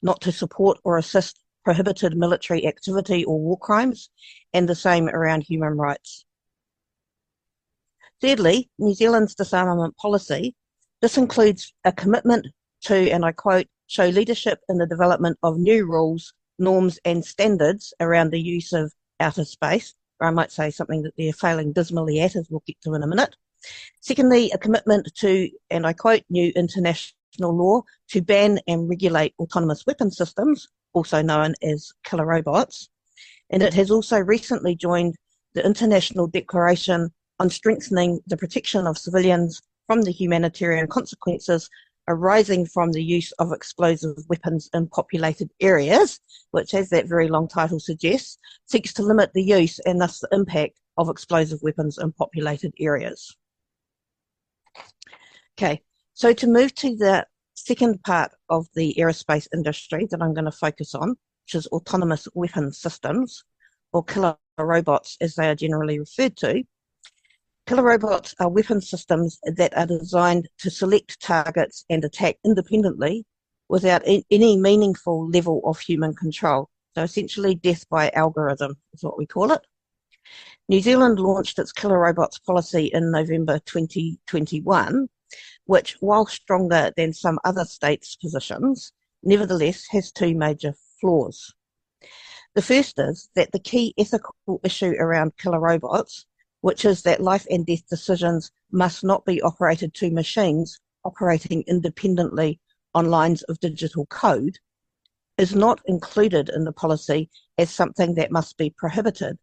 not 0.01 0.21
to 0.21 0.31
support 0.31 0.77
or 0.83 0.97
assist 0.97 1.42
prohibited 1.63 2.17
military 2.17 2.67
activity 2.67 3.23
or 3.25 3.39
war 3.39 3.57
crimes, 3.57 4.09
and 4.53 4.67
the 4.67 4.75
same 4.75 5.09
around 5.09 5.41
human 5.41 5.77
rights. 5.77 6.25
Thirdly, 8.21 8.69
New 8.79 8.93
Zealand's 8.93 9.35
disarmament 9.35 9.97
policy. 9.97 10.55
This 11.01 11.17
includes 11.17 11.73
a 11.83 11.91
commitment 11.91 12.47
to, 12.83 13.09
and 13.09 13.25
I 13.25 13.33
quote, 13.33 13.67
show 13.87 14.05
leadership 14.05 14.59
in 14.69 14.77
the 14.77 14.87
development 14.87 15.37
of 15.43 15.57
new 15.57 15.85
rules, 15.85 16.33
norms, 16.57 16.99
and 17.03 17.25
standards 17.25 17.93
around 17.99 18.31
the 18.31 18.39
use 18.41 18.71
of 18.71 18.93
outer 19.19 19.43
space, 19.43 19.93
or 20.19 20.27
I 20.27 20.31
might 20.31 20.51
say 20.51 20.69
something 20.69 21.01
that 21.03 21.13
they're 21.17 21.33
failing 21.33 21.73
dismally 21.73 22.21
at, 22.21 22.35
as 22.35 22.47
we'll 22.49 22.63
get 22.65 22.79
to 22.83 22.93
in 22.93 23.03
a 23.03 23.07
minute. 23.07 23.35
Secondly, 24.01 24.51
a 24.51 24.57
commitment 24.57 25.13
to, 25.15 25.49
and 25.69 25.85
I 25.85 25.93
quote, 25.93 26.23
new 26.29 26.51
international 26.55 27.13
law 27.39 27.81
to 28.09 28.21
ban 28.21 28.59
and 28.67 28.89
regulate 28.89 29.33
autonomous 29.39 29.85
weapon 29.85 30.11
systems, 30.11 30.67
also 30.93 31.21
known 31.21 31.53
as 31.61 31.91
killer 32.03 32.25
robots. 32.25 32.89
And 33.49 33.61
it 33.61 33.73
has 33.73 33.91
also 33.91 34.19
recently 34.19 34.75
joined 34.75 35.15
the 35.53 35.65
International 35.65 36.27
Declaration 36.27 37.11
on 37.39 37.49
Strengthening 37.49 38.19
the 38.27 38.37
Protection 38.37 38.87
of 38.87 38.97
Civilians 38.97 39.61
from 39.87 40.01
the 40.01 40.11
Humanitarian 40.11 40.87
Consequences 40.87 41.69
arising 42.07 42.65
from 42.65 42.91
the 42.91 43.03
use 43.03 43.31
of 43.33 43.51
explosive 43.51 44.17
weapons 44.27 44.69
in 44.73 44.87
populated 44.87 45.49
areas, 45.61 46.19
which, 46.51 46.73
as 46.73 46.89
that 46.89 47.07
very 47.07 47.27
long 47.27 47.47
title 47.47 47.79
suggests, 47.79 48.37
seeks 48.65 48.93
to 48.93 49.03
limit 49.03 49.31
the 49.33 49.43
use 49.43 49.79
and 49.79 50.01
thus 50.01 50.19
the 50.19 50.27
impact 50.31 50.79
of 50.97 51.09
explosive 51.09 51.61
weapons 51.61 51.97
in 51.97 52.11
populated 52.11 52.73
areas. 52.79 53.35
Okay, 55.57 55.81
so 56.13 56.33
to 56.33 56.47
move 56.47 56.73
to 56.75 56.95
the 56.95 57.25
second 57.65 58.03
part 58.03 58.31
of 58.49 58.67
the 58.75 58.93
aerospace 58.99 59.47
industry 59.53 60.05
that 60.11 60.21
I'm 60.21 60.33
going 60.33 60.45
to 60.45 60.51
focus 60.51 60.93
on, 60.93 61.09
which 61.09 61.55
is 61.55 61.67
autonomous 61.67 62.27
weapon 62.33 62.71
systems, 62.73 63.43
or 63.93 64.03
killer 64.03 64.37
robots 64.57 65.17
as 65.21 65.35
they 65.35 65.49
are 65.49 65.55
generally 65.55 65.99
referred 65.99 66.35
to. 66.37 66.63
Killer 67.65 67.83
robots 67.83 68.35
are 68.39 68.49
weapon 68.49 68.81
systems 68.81 69.39
that 69.43 69.75
are 69.77 69.85
designed 69.85 70.49
to 70.57 70.69
select 70.69 71.21
targets 71.21 71.85
and 71.89 72.03
attack 72.03 72.35
independently 72.43 73.25
without 73.69 74.01
any 74.05 74.57
meaningful 74.57 75.29
level 75.29 75.61
of 75.63 75.79
human 75.79 76.13
control. 76.13 76.69
So 76.95 77.03
essentially, 77.03 77.55
death 77.55 77.87
by 77.89 78.09
algorithm 78.13 78.75
is 78.93 79.03
what 79.03 79.17
we 79.17 79.25
call 79.25 79.53
it. 79.53 79.61
New 80.67 80.81
Zealand 80.81 81.19
launched 81.19 81.59
its 81.59 81.71
killer 81.71 81.99
robots 81.99 82.39
policy 82.39 82.85
in 82.93 83.11
November 83.11 83.59
2021 83.59 85.07
which, 85.65 85.97
while 85.99 86.25
stronger 86.25 86.91
than 86.97 87.13
some 87.13 87.39
other 87.43 87.65
states' 87.65 88.15
positions, 88.15 88.91
nevertheless 89.23 89.85
has 89.91 90.11
two 90.11 90.35
major 90.35 90.73
flaws. 90.99 91.53
The 92.55 92.61
first 92.61 92.99
is 92.99 93.29
that 93.35 93.51
the 93.51 93.59
key 93.59 93.93
ethical 93.97 94.59
issue 94.63 94.93
around 94.99 95.37
killer 95.37 95.59
robots, 95.59 96.25
which 96.61 96.85
is 96.85 97.01
that 97.03 97.21
life 97.21 97.47
and 97.49 97.65
death 97.65 97.87
decisions 97.89 98.51
must 98.71 99.03
not 99.03 99.25
be 99.25 99.41
operated 99.41 99.93
to 99.95 100.11
machines 100.11 100.79
operating 101.03 101.63
independently 101.67 102.59
on 102.93 103.09
lines 103.09 103.41
of 103.43 103.59
digital 103.59 104.05
code, 104.05 104.59
is 105.37 105.55
not 105.55 105.81
included 105.85 106.49
in 106.49 106.63
the 106.63 106.71
policy 106.71 107.29
as 107.57 107.71
something 107.71 108.13
that 108.15 108.31
must 108.31 108.57
be 108.57 108.69
prohibited. 108.69 109.39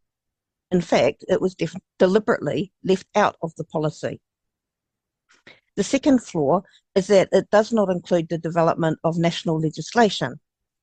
In 0.71 0.81
fact, 0.81 1.25
it 1.29 1.41
was 1.41 1.55
def- 1.55 1.75
deliberately 1.99 2.73
left 2.85 3.09
out 3.15 3.37
of 3.43 3.55
the 3.57 3.65
policy. 3.65 4.21
The 5.81 5.85
second 5.85 6.23
flaw 6.23 6.61
is 6.95 7.07
that 7.07 7.31
it 7.33 7.49
does 7.49 7.73
not 7.73 7.89
include 7.89 8.29
the 8.29 8.37
development 8.37 8.99
of 9.03 9.17
national 9.17 9.59
legislation, 9.59 10.39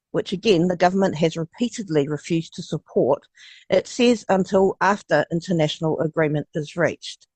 which 0.10 0.34
again 0.34 0.70
the 0.70 0.76
government 0.76 1.14
has 1.18 1.38
repeatedly 1.38 2.08
refused 2.08 2.56
to 2.56 2.64
support. 2.64 3.22
It 3.70 3.88
says 3.88 4.26
until 4.28 4.76
after 4.82 5.24
international 5.32 6.00
agreement 6.00 6.48
is 6.56 6.76
reached. 6.76 7.28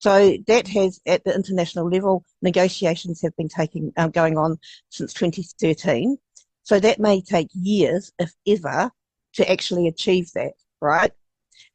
So 0.00 0.36
that 0.48 0.66
has, 0.66 1.00
at 1.06 1.22
the 1.22 1.32
international 1.32 1.88
level, 1.88 2.24
negotiations 2.42 3.22
have 3.22 3.36
been 3.36 3.48
taking 3.48 3.92
um, 3.96 4.10
going 4.10 4.36
on 4.36 4.58
since 4.88 5.14
2013. 5.14 6.18
So 6.64 6.80
that 6.80 6.98
may 6.98 7.20
take 7.20 7.50
years, 7.52 8.10
if 8.18 8.32
ever, 8.48 8.90
to 9.34 9.48
actually 9.48 9.86
achieve 9.86 10.32
that, 10.32 10.54
right? 10.80 11.12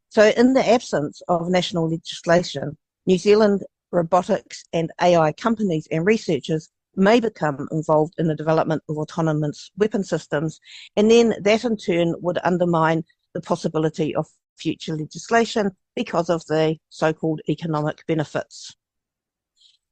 So 0.09 0.33
in 0.35 0.55
the 0.55 0.69
absence 0.69 1.21
of 1.29 1.47
national 1.47 1.89
legislation, 1.89 2.77
New 3.05 3.17
Zealand 3.17 3.63
robotics 3.95 4.65
and 4.73 4.91
AI 5.01 5.31
companies 5.31 5.87
and 5.91 6.05
researchers 6.05 6.69
may 6.95 7.19
become 7.19 7.67
involved 7.71 8.13
in 8.17 8.27
the 8.27 8.35
development 8.35 8.83
of 8.89 8.97
autonomous 8.97 9.71
weapon 9.77 10.03
systems, 10.03 10.59
and 10.95 11.09
then 11.09 11.35
that 11.41 11.65
in 11.65 11.77
turn 11.77 12.15
would 12.19 12.39
undermine 12.43 13.03
the 13.33 13.41
possibility 13.41 14.15
of 14.15 14.27
future 14.57 14.95
legislation 14.95 15.71
because 15.95 16.29
of 16.29 16.45
the 16.45 16.77
so-called 16.89 17.41
economic 17.49 18.05
benefits. 18.07 18.75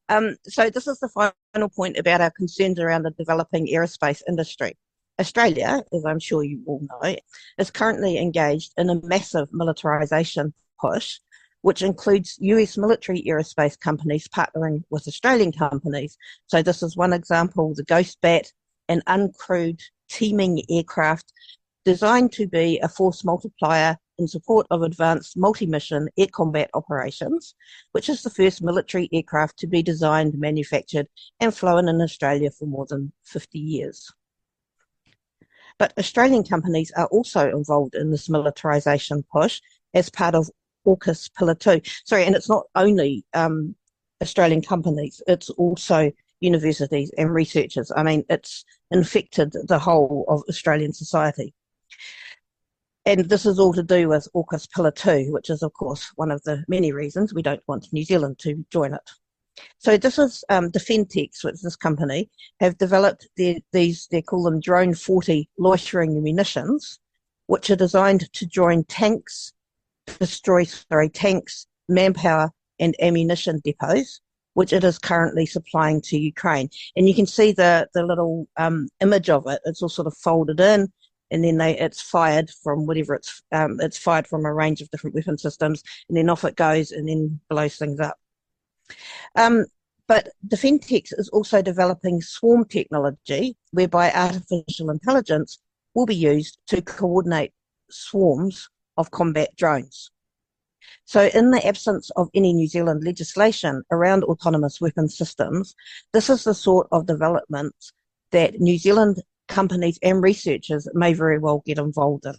Um, 0.09 0.35
so 0.47 0.69
this 0.69 0.87
is 0.87 0.99
the 0.99 1.09
final 1.09 1.69
point 1.69 1.97
about 1.97 2.21
our 2.21 2.31
concerns 2.31 2.79
around 2.79 3.03
the 3.03 3.11
developing 3.11 3.67
aerospace 3.67 4.21
industry. 4.27 4.77
Australia, 5.19 5.83
as 5.93 6.05
I'm 6.05 6.19
sure 6.19 6.43
you 6.43 6.61
all 6.65 6.81
know, 6.81 7.15
is 7.57 7.71
currently 7.71 8.17
engaged 8.17 8.73
in 8.77 8.89
a 8.89 8.99
massive 9.03 9.49
militarisation 9.51 10.53
push 10.79 11.19
which 11.63 11.81
includes 11.81 12.37
US 12.41 12.77
military 12.77 13.23
aerospace 13.23 13.79
companies 13.79 14.27
partnering 14.27 14.83
with 14.89 15.07
Australian 15.07 15.53
companies. 15.53 16.17
So 16.47 16.61
this 16.61 16.83
is 16.83 16.97
one 16.97 17.13
example, 17.13 17.73
the 17.73 17.83
Ghost 17.83 18.19
Bat, 18.21 18.51
an 18.89 19.01
uncrewed 19.07 19.81
teaming 20.09 20.61
aircraft 20.69 21.31
designed 21.85 22.33
to 22.33 22.47
be 22.47 22.79
a 22.79 22.89
force 22.89 23.23
multiplier 23.23 23.97
in 24.17 24.27
support 24.27 24.67
of 24.71 24.81
advanced 24.81 25.37
multi-mission 25.37 26.09
air 26.17 26.27
combat 26.31 26.69
operations, 26.73 27.55
which 27.93 28.09
is 28.09 28.23
the 28.23 28.29
first 28.29 28.61
military 28.61 29.07
aircraft 29.13 29.57
to 29.59 29.67
be 29.67 29.81
designed, 29.81 30.37
manufactured 30.37 31.07
and 31.39 31.55
flown 31.55 31.87
in 31.87 32.01
Australia 32.01 32.51
for 32.51 32.65
more 32.65 32.85
than 32.89 33.13
50 33.23 33.57
years. 33.57 34.11
But 35.79 35.97
Australian 35.97 36.43
companies 36.43 36.91
are 36.97 37.07
also 37.07 37.49
involved 37.49 37.95
in 37.95 38.11
this 38.11 38.27
militarisation 38.27 39.23
push 39.31 39.61
as 39.93 40.09
part 40.09 40.35
of 40.35 40.51
AUKUS 40.85 41.33
Pillar 41.37 41.55
2. 41.55 41.81
Sorry, 42.05 42.25
and 42.25 42.35
it's 42.35 42.49
not 42.49 42.65
only 42.75 43.25
um, 43.33 43.75
Australian 44.21 44.61
companies, 44.61 45.21
it's 45.27 45.49
also 45.51 46.11
universities 46.39 47.11
and 47.17 47.33
researchers. 47.33 47.91
I 47.95 48.03
mean, 48.03 48.25
it's 48.29 48.65
infected 48.91 49.55
the 49.67 49.79
whole 49.79 50.25
of 50.27 50.43
Australian 50.49 50.93
society. 50.93 51.53
And 53.05 53.25
this 53.25 53.45
is 53.45 53.59
all 53.59 53.73
to 53.73 53.83
do 53.83 54.07
with 54.09 54.27
AUKUS 54.33 54.69
Pillar 54.71 54.91
2, 54.91 55.31
which 55.31 55.49
is, 55.49 55.61
of 55.61 55.73
course, 55.73 56.11
one 56.15 56.31
of 56.31 56.41
the 56.43 56.63
many 56.67 56.91
reasons 56.93 57.33
we 57.33 57.41
don't 57.41 57.63
want 57.67 57.91
New 57.91 58.05
Zealand 58.05 58.39
to 58.39 58.65
join 58.71 58.93
it. 58.93 59.09
So 59.77 59.97
this 59.97 60.17
is 60.17 60.43
um, 60.49 60.71
DefendTex, 60.71 61.43
which 61.43 61.61
this 61.61 61.75
company 61.75 62.29
have 62.59 62.77
developed 62.77 63.27
their, 63.37 63.55
these, 63.71 64.07
they 64.07 64.21
call 64.21 64.43
them 64.43 64.59
Drone 64.59 64.95
40 64.95 65.49
loitering 65.57 66.23
munitions, 66.23 66.99
which 67.47 67.69
are 67.69 67.75
designed 67.75 68.31
to 68.33 68.45
join 68.45 68.83
tanks, 68.85 69.53
destroy, 70.05 70.63
sorry, 70.63 71.09
tanks, 71.09 71.67
manpower 71.89 72.51
and 72.79 72.95
ammunition 73.01 73.61
depots, 73.63 74.21
which 74.53 74.73
it 74.73 74.83
is 74.83 74.99
currently 74.99 75.45
supplying 75.45 76.01
to 76.01 76.17
Ukraine. 76.17 76.69
And 76.95 77.07
you 77.07 77.15
can 77.15 77.25
see 77.25 77.51
the, 77.51 77.87
the 77.93 78.05
little 78.05 78.47
um, 78.57 78.89
image 79.01 79.29
of 79.29 79.47
it. 79.47 79.59
It's 79.65 79.81
all 79.81 79.89
sort 79.89 80.07
of 80.07 80.15
folded 80.17 80.59
in 80.59 80.91
and 81.31 81.43
then 81.43 81.57
they, 81.57 81.77
it's 81.77 82.01
fired 82.01 82.49
from 82.63 82.85
whatever 82.85 83.15
it's, 83.15 83.41
um, 83.51 83.79
it's 83.81 83.97
fired 83.97 84.27
from 84.27 84.45
a 84.45 84.53
range 84.53 84.81
of 84.81 84.89
different 84.91 85.15
weapon 85.15 85.37
systems 85.37 85.83
and 86.07 86.17
then 86.17 86.29
off 86.29 86.43
it 86.43 86.55
goes 86.55 86.91
and 86.91 87.07
then 87.07 87.39
blows 87.49 87.77
things 87.77 87.99
up. 87.99 88.17
Um, 89.35 89.65
but 90.07 90.29
DefendTex 90.47 91.17
is 91.17 91.29
also 91.29 91.61
developing 91.61 92.21
swarm 92.21 92.65
technology 92.65 93.55
whereby 93.71 94.11
artificial 94.11 94.89
intelligence 94.89 95.59
will 95.95 96.05
be 96.05 96.15
used 96.15 96.59
to 96.67 96.81
coordinate 96.81 97.53
swarms 97.89 98.69
of 98.97 99.11
combat 99.11 99.49
drones. 99.55 100.11
So, 101.05 101.29
in 101.33 101.51
the 101.51 101.65
absence 101.65 102.09
of 102.15 102.29
any 102.33 102.53
New 102.53 102.67
Zealand 102.67 103.03
legislation 103.03 103.83
around 103.91 104.23
autonomous 104.23 104.79
weapon 104.79 105.09
systems, 105.09 105.75
this 106.13 106.29
is 106.29 106.43
the 106.43 106.53
sort 106.53 106.87
of 106.91 107.07
development 107.07 107.75
that 108.31 108.59
New 108.59 108.77
Zealand 108.77 109.21
companies 109.47 109.99
and 110.01 110.23
researchers 110.23 110.87
may 110.93 111.13
very 111.13 111.39
well 111.39 111.61
get 111.65 111.77
involved 111.77 112.25
in. 112.25 112.35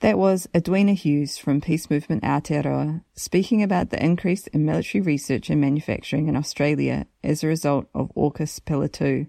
That 0.00 0.18
was 0.18 0.48
Edwina 0.54 0.92
Hughes 0.92 1.38
from 1.38 1.60
Peace 1.60 1.88
Movement 1.88 2.24
Aotearoa 2.24 3.02
speaking 3.14 3.62
about 3.62 3.90
the 3.90 4.04
increase 4.04 4.46
in 4.48 4.66
military 4.66 5.00
research 5.00 5.48
and 5.48 5.60
manufacturing 5.60 6.28
in 6.28 6.36
Australia 6.36 7.06
as 7.22 7.42
a 7.42 7.46
result 7.46 7.86
of 7.94 8.12
AUKUS 8.14 8.64
Pillar 8.64 8.88
2 8.88 9.26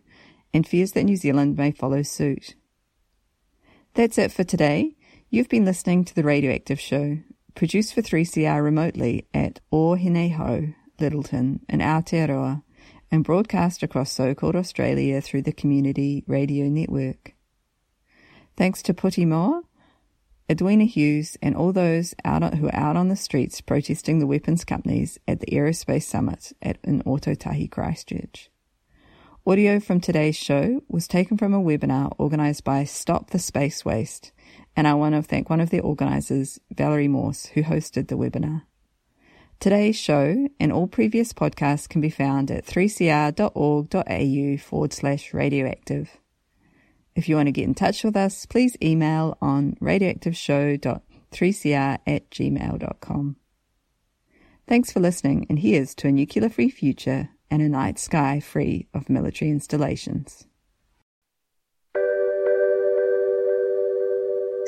and 0.53 0.67
fears 0.67 0.91
that 0.93 1.03
New 1.03 1.15
Zealand 1.15 1.55
may 1.55 1.71
follow 1.71 2.01
suit. 2.01 2.55
That's 3.93 4.17
it 4.17 4.31
for 4.31 4.43
today. 4.43 4.94
You've 5.35 5.49
been 5.49 5.65
listening 5.65 6.05
to 6.05 6.15
The 6.15 6.23
Radioactive 6.23 6.79
Show, 6.79 7.17
produced 7.55 7.93
for 7.93 8.01
3CR 8.01 8.63
remotely 8.63 9.27
at 9.33 9.59
Ōhinehou, 9.69 10.73
Lyttelton, 10.97 11.59
in 11.67 11.79
Aotearoa 11.81 12.63
and 13.11 13.21
broadcast 13.21 13.83
across 13.83 14.13
so-called 14.13 14.55
Australia 14.55 15.19
through 15.19 15.41
the 15.41 15.51
Community 15.51 16.23
Radio 16.25 16.67
Network. 16.67 17.33
Thanks 18.55 18.81
to 18.83 18.93
Puti 18.93 19.27
Moa, 19.27 19.63
Edwina 20.49 20.85
Hughes, 20.85 21.35
and 21.41 21.53
all 21.53 21.73
those 21.73 22.15
out 22.23 22.53
who 22.53 22.67
are 22.67 22.75
out 22.75 22.95
on 22.95 23.09
the 23.09 23.17
streets 23.17 23.59
protesting 23.59 24.19
the 24.19 24.27
weapons 24.27 24.63
companies 24.63 25.19
at 25.27 25.41
the 25.41 25.47
Aerospace 25.47 26.03
Summit 26.03 26.53
at, 26.61 26.77
in 26.81 27.03
Ōtautahi, 27.03 27.69
Christchurch. 27.69 28.49
Audio 29.45 29.79
from 29.79 29.99
today's 29.99 30.35
show 30.35 30.81
was 30.87 31.07
taken 31.07 31.37
from 31.37 31.53
a 31.53 31.61
webinar 31.61 32.17
organised 32.19 32.63
by 32.63 32.83
Stop 32.85 33.29
the 33.31 33.37
Space 33.37 33.83
Waste, 33.85 34.31
and 34.75 34.87
I 34.87 34.93
want 34.93 35.15
to 35.15 35.21
thank 35.21 35.49
one 35.49 35.61
of 35.61 35.69
their 35.69 35.81
organisers, 35.81 36.59
Valerie 36.71 37.07
Morse, 37.07 37.45
who 37.47 37.63
hosted 37.63 38.09
the 38.09 38.17
webinar. 38.17 38.63
Today's 39.59 39.95
show 39.95 40.47
and 40.59 40.71
all 40.71 40.87
previous 40.87 41.33
podcasts 41.33 41.87
can 41.87 42.01
be 42.01 42.09
found 42.09 42.49
at 42.51 42.65
3cr.org.au 42.65 44.57
forward 44.57 44.91
slash 44.93 45.33
radioactive. 45.33 46.17
If 47.15 47.29
you 47.29 47.37
want 47.37 47.47
to 47.47 47.53
get 47.53 47.63
in 47.63 47.73
touch 47.73 48.03
with 48.03 48.17
us, 48.17 48.45
please 48.45 48.75
email 48.83 49.37
on 49.41 49.77
radioactiveshow.3cr 49.81 51.99
at 52.05 52.29
gmail.com. 52.29 53.37
Thanks 54.67 54.91
for 54.91 54.99
listening, 54.99 55.45
and 55.49 55.59
here's 55.59 55.95
to 55.95 56.09
a 56.09 56.11
nuclear 56.11 56.49
free 56.49 56.69
future 56.69 57.29
and 57.49 57.61
a 57.61 57.69
night 57.69 57.97
sky 57.99 58.41
free 58.41 58.89
of 58.93 59.09
military 59.09 59.51
installations. 59.51 60.45